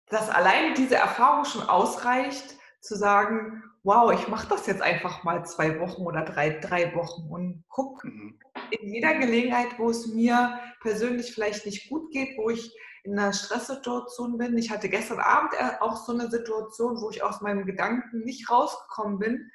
dass 0.06 0.28
allein 0.28 0.74
diese 0.74 0.96
Erfahrung 0.96 1.44
schon 1.44 1.62
ausreicht, 1.68 2.56
zu 2.80 2.96
sagen, 2.96 3.62
wow, 3.82 4.12
ich 4.12 4.28
mache 4.28 4.46
das 4.48 4.66
jetzt 4.66 4.82
einfach 4.82 5.24
mal 5.24 5.44
zwei 5.46 5.80
Wochen 5.80 6.02
oder 6.02 6.22
drei, 6.22 6.50
drei 6.50 6.94
Wochen 6.94 7.28
und 7.30 7.64
gucke 7.68 8.06
mhm. 8.06 8.38
In 8.70 8.92
jeder 8.92 9.14
Gelegenheit, 9.18 9.78
wo 9.78 9.90
es 9.90 10.06
mir 10.06 10.60
persönlich 10.80 11.32
vielleicht 11.32 11.66
nicht 11.66 11.88
gut 11.88 12.12
geht, 12.12 12.36
wo 12.38 12.50
ich 12.50 12.74
in 13.04 13.18
einer 13.18 13.32
Stresssituation 13.32 14.38
bin. 14.38 14.56
Ich 14.56 14.70
hatte 14.70 14.88
gestern 14.88 15.20
Abend 15.20 15.52
auch 15.80 15.96
so 15.96 16.12
eine 16.12 16.30
Situation, 16.30 17.00
wo 17.00 17.10
ich 17.10 17.22
aus 17.22 17.42
meinem 17.42 17.66
Gedanken 17.66 18.20
nicht 18.20 18.48
rausgekommen 18.50 19.18
bin. 19.18 19.50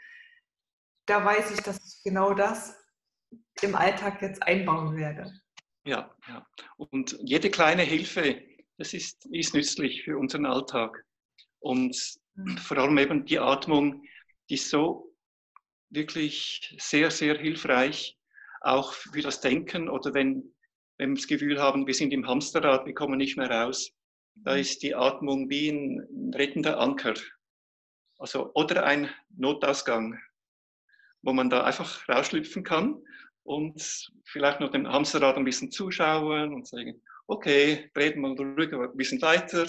Da 1.08 1.26
weiß 1.26 1.52
ich, 1.52 1.62
dass 1.62 1.78
ich 1.78 2.04
genau 2.04 2.34
das 2.36 2.78
im 3.62 3.76
Alltag 3.76 4.22
jetzt 4.22 4.44
einbauen 4.44 4.96
werde. 4.96 5.34
Ja, 5.84 6.16
ja. 6.28 6.46
Und 6.78 7.18
jede 7.22 7.50
kleine 7.50 7.82
Hilfe, 7.82 8.40
das 8.78 8.94
ist, 8.94 9.26
ist 9.32 9.56
nützlich 9.56 10.04
für 10.04 10.20
unseren 10.20 10.46
Alltag. 10.46 11.04
Und 11.60 11.98
mhm. 12.36 12.58
vor 12.58 12.78
allem 12.78 12.98
eben 13.00 13.26
die 13.26 13.40
Atmung, 13.40 14.04
die 14.50 14.56
ist 14.56 14.70
so 14.70 15.16
wirklich 15.90 16.76
sehr, 16.80 17.10
sehr 17.10 17.38
hilfreich, 17.40 18.19
auch 18.62 18.94
für 18.94 19.22
das 19.22 19.42
Denken 19.42 19.90
oder 19.90 20.14
wenn, 20.14 20.54
wenn 20.98 21.12
wir 21.12 21.16
das 21.16 21.28
Gefühl 21.28 21.62
haben, 21.62 21.88
wir 21.88 21.94
sind 21.94 22.14
im 22.14 22.28
Hamsterrad, 22.28 22.86
wir 22.86 22.94
kommen 22.94 23.18
nicht 23.18 23.38
mehr 23.38 23.50
raus. 23.50 23.92
Da 24.36 24.54
mhm. 24.54 24.60
ist 24.60 24.84
die 24.84 24.96
Atmung 24.96 25.50
wie 25.50 25.70
ein 25.70 26.34
rettender 26.34 26.80
Anker. 26.80 27.16
Also, 28.18 28.52
oder 28.54 28.84
ein 28.86 29.10
Notausgang, 29.30 30.20
wo 31.22 31.34
man 31.34 31.50
da 31.50 31.64
einfach 31.64 32.08
rausschlüpfen 32.10 32.64
kann 32.64 33.02
und 33.44 34.12
vielleicht 34.26 34.60
noch 34.60 34.72
dem 34.72 34.88
Hamsterrad 34.88 35.38
ein 35.38 35.46
bisschen 35.46 35.72
zuschauen 35.72 36.54
und 36.54 36.68
sagen, 36.68 37.02
okay, 37.28 37.90
reden 37.96 38.22
wir 38.22 38.30
ein 38.30 38.98
bisschen 38.98 39.22
weiter. 39.22 39.68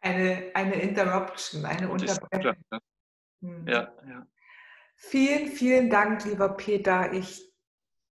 Eine, 0.00 0.50
eine 0.54 0.80
Interruption, 0.80 1.64
eine 1.64 1.88
Unterbrechung. 1.88 2.56
Hm. 3.40 3.68
Ja, 3.68 3.92
ja. 4.06 4.26
Vielen, 5.00 5.46
vielen 5.46 5.90
Dank, 5.90 6.24
lieber 6.24 6.48
Peter. 6.48 7.12
Ich 7.12 7.54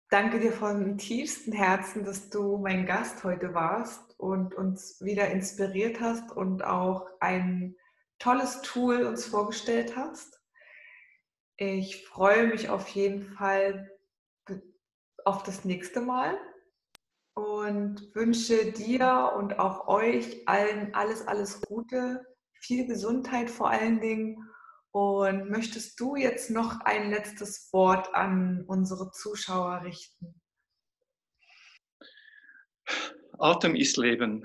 danke 0.09 0.39
dir 0.39 0.53
von 0.53 0.97
tiefstem 0.97 1.53
Herzen, 1.53 2.05
dass 2.05 2.31
du 2.31 2.59
mein 2.59 2.87
Gast 2.87 3.25
heute 3.25 3.55
warst 3.55 4.19
und 4.21 4.55
uns 4.55 5.01
wieder 5.03 5.29
inspiriert 5.29 6.01
hast 6.01 6.31
und 6.31 6.65
auch 6.65 7.09
ein 7.19 7.75
tolles 8.21 8.63
Tool 8.63 9.03
uns 9.03 9.27
vorgestellt 9.27 9.97
hast. 9.97 10.41
Ich 11.57 12.07
freue 12.07 12.47
mich 12.47 12.69
auf 12.69 12.87
jeden 12.89 13.25
Fall 13.35 13.91
auf 15.25 15.43
das 15.43 15.65
nächste 15.65 16.01
Mal 16.01 16.39
und 17.35 18.15
wünsche 18.15 18.71
dir 18.71 19.33
und 19.37 19.59
auch 19.59 19.89
euch 19.89 20.47
allen 20.47 20.95
alles, 20.95 21.27
alles 21.27 21.61
Gute, 21.63 22.25
viel 22.61 22.87
Gesundheit 22.87 23.51
vor 23.51 23.71
allen 23.71 24.01
Dingen. 24.01 24.49
Und 24.97 25.51
möchtest 25.51 26.01
du 26.01 26.17
jetzt 26.17 26.49
noch 26.49 26.81
ein 26.87 27.11
letztes 27.11 27.71
Wort 27.75 28.15
an 28.15 28.65
unsere 28.67 29.11
Zuschauer 29.11 29.83
richten? 29.83 30.41
Atem 33.39 33.77
ist 33.77 33.99
Leben. 33.99 34.43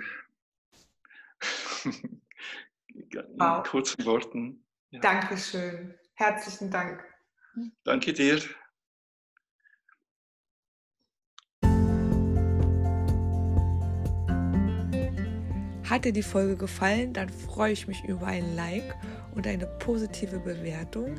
In 1.86 2.22
wow. 3.38 3.66
kurzen 3.66 4.06
Worten. 4.06 4.66
Ja. 4.90 5.00
Dankeschön. 5.00 5.98
Herzlichen 6.16 6.70
Dank. 6.70 7.02
Danke 7.86 8.12
dir. 8.12 8.42
Hat 15.90 16.04
dir 16.04 16.14
die 16.14 16.24
Folge 16.24 16.58
gefallen, 16.58 17.14
dann 17.14 17.30
freue 17.30 17.72
ich 17.72 17.88
mich 17.88 18.04
über 18.04 18.28
ein 18.28 18.56
Like 18.58 18.96
und 19.36 19.48
eine 19.48 19.68
positive 19.80 20.40
Bewertung. 20.40 21.16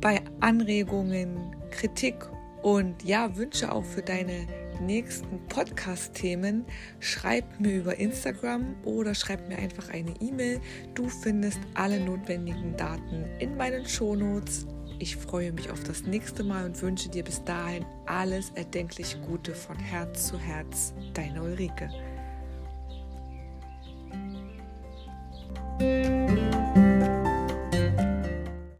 Bei 0.00 0.20
Anregungen, 0.40 1.54
Kritik 1.70 2.16
und 2.62 3.02
ja, 3.04 3.36
Wünsche 3.36 3.70
auch 3.70 3.84
für 3.84 4.02
deine 4.02 4.46
nächsten 4.80 5.38
Podcast-Themen, 5.48 6.64
schreib 7.00 7.60
mir 7.60 7.76
über 7.76 7.98
Instagram 7.98 8.74
oder 8.84 9.14
schreib 9.14 9.48
mir 9.48 9.58
einfach 9.58 9.90
eine 9.90 10.14
E-Mail. 10.20 10.60
Du 10.94 11.08
findest 11.08 11.60
alle 11.74 12.00
notwendigen 12.00 12.76
Daten 12.76 13.24
in 13.38 13.56
meinen 13.56 13.86
Shownotes. 13.86 14.66
Ich 14.98 15.16
freue 15.16 15.52
mich 15.52 15.70
auf 15.70 15.82
das 15.84 16.04
nächste 16.04 16.44
Mal 16.44 16.66
und 16.66 16.80
wünsche 16.80 17.08
dir 17.08 17.24
bis 17.24 17.42
dahin 17.44 17.84
alles 18.06 18.50
erdenklich 18.54 19.16
Gute 19.26 19.54
von 19.54 19.78
Herz 19.78 20.28
zu 20.28 20.38
Herz. 20.38 20.94
Deine 21.14 21.42
Ulrike. 21.42 21.90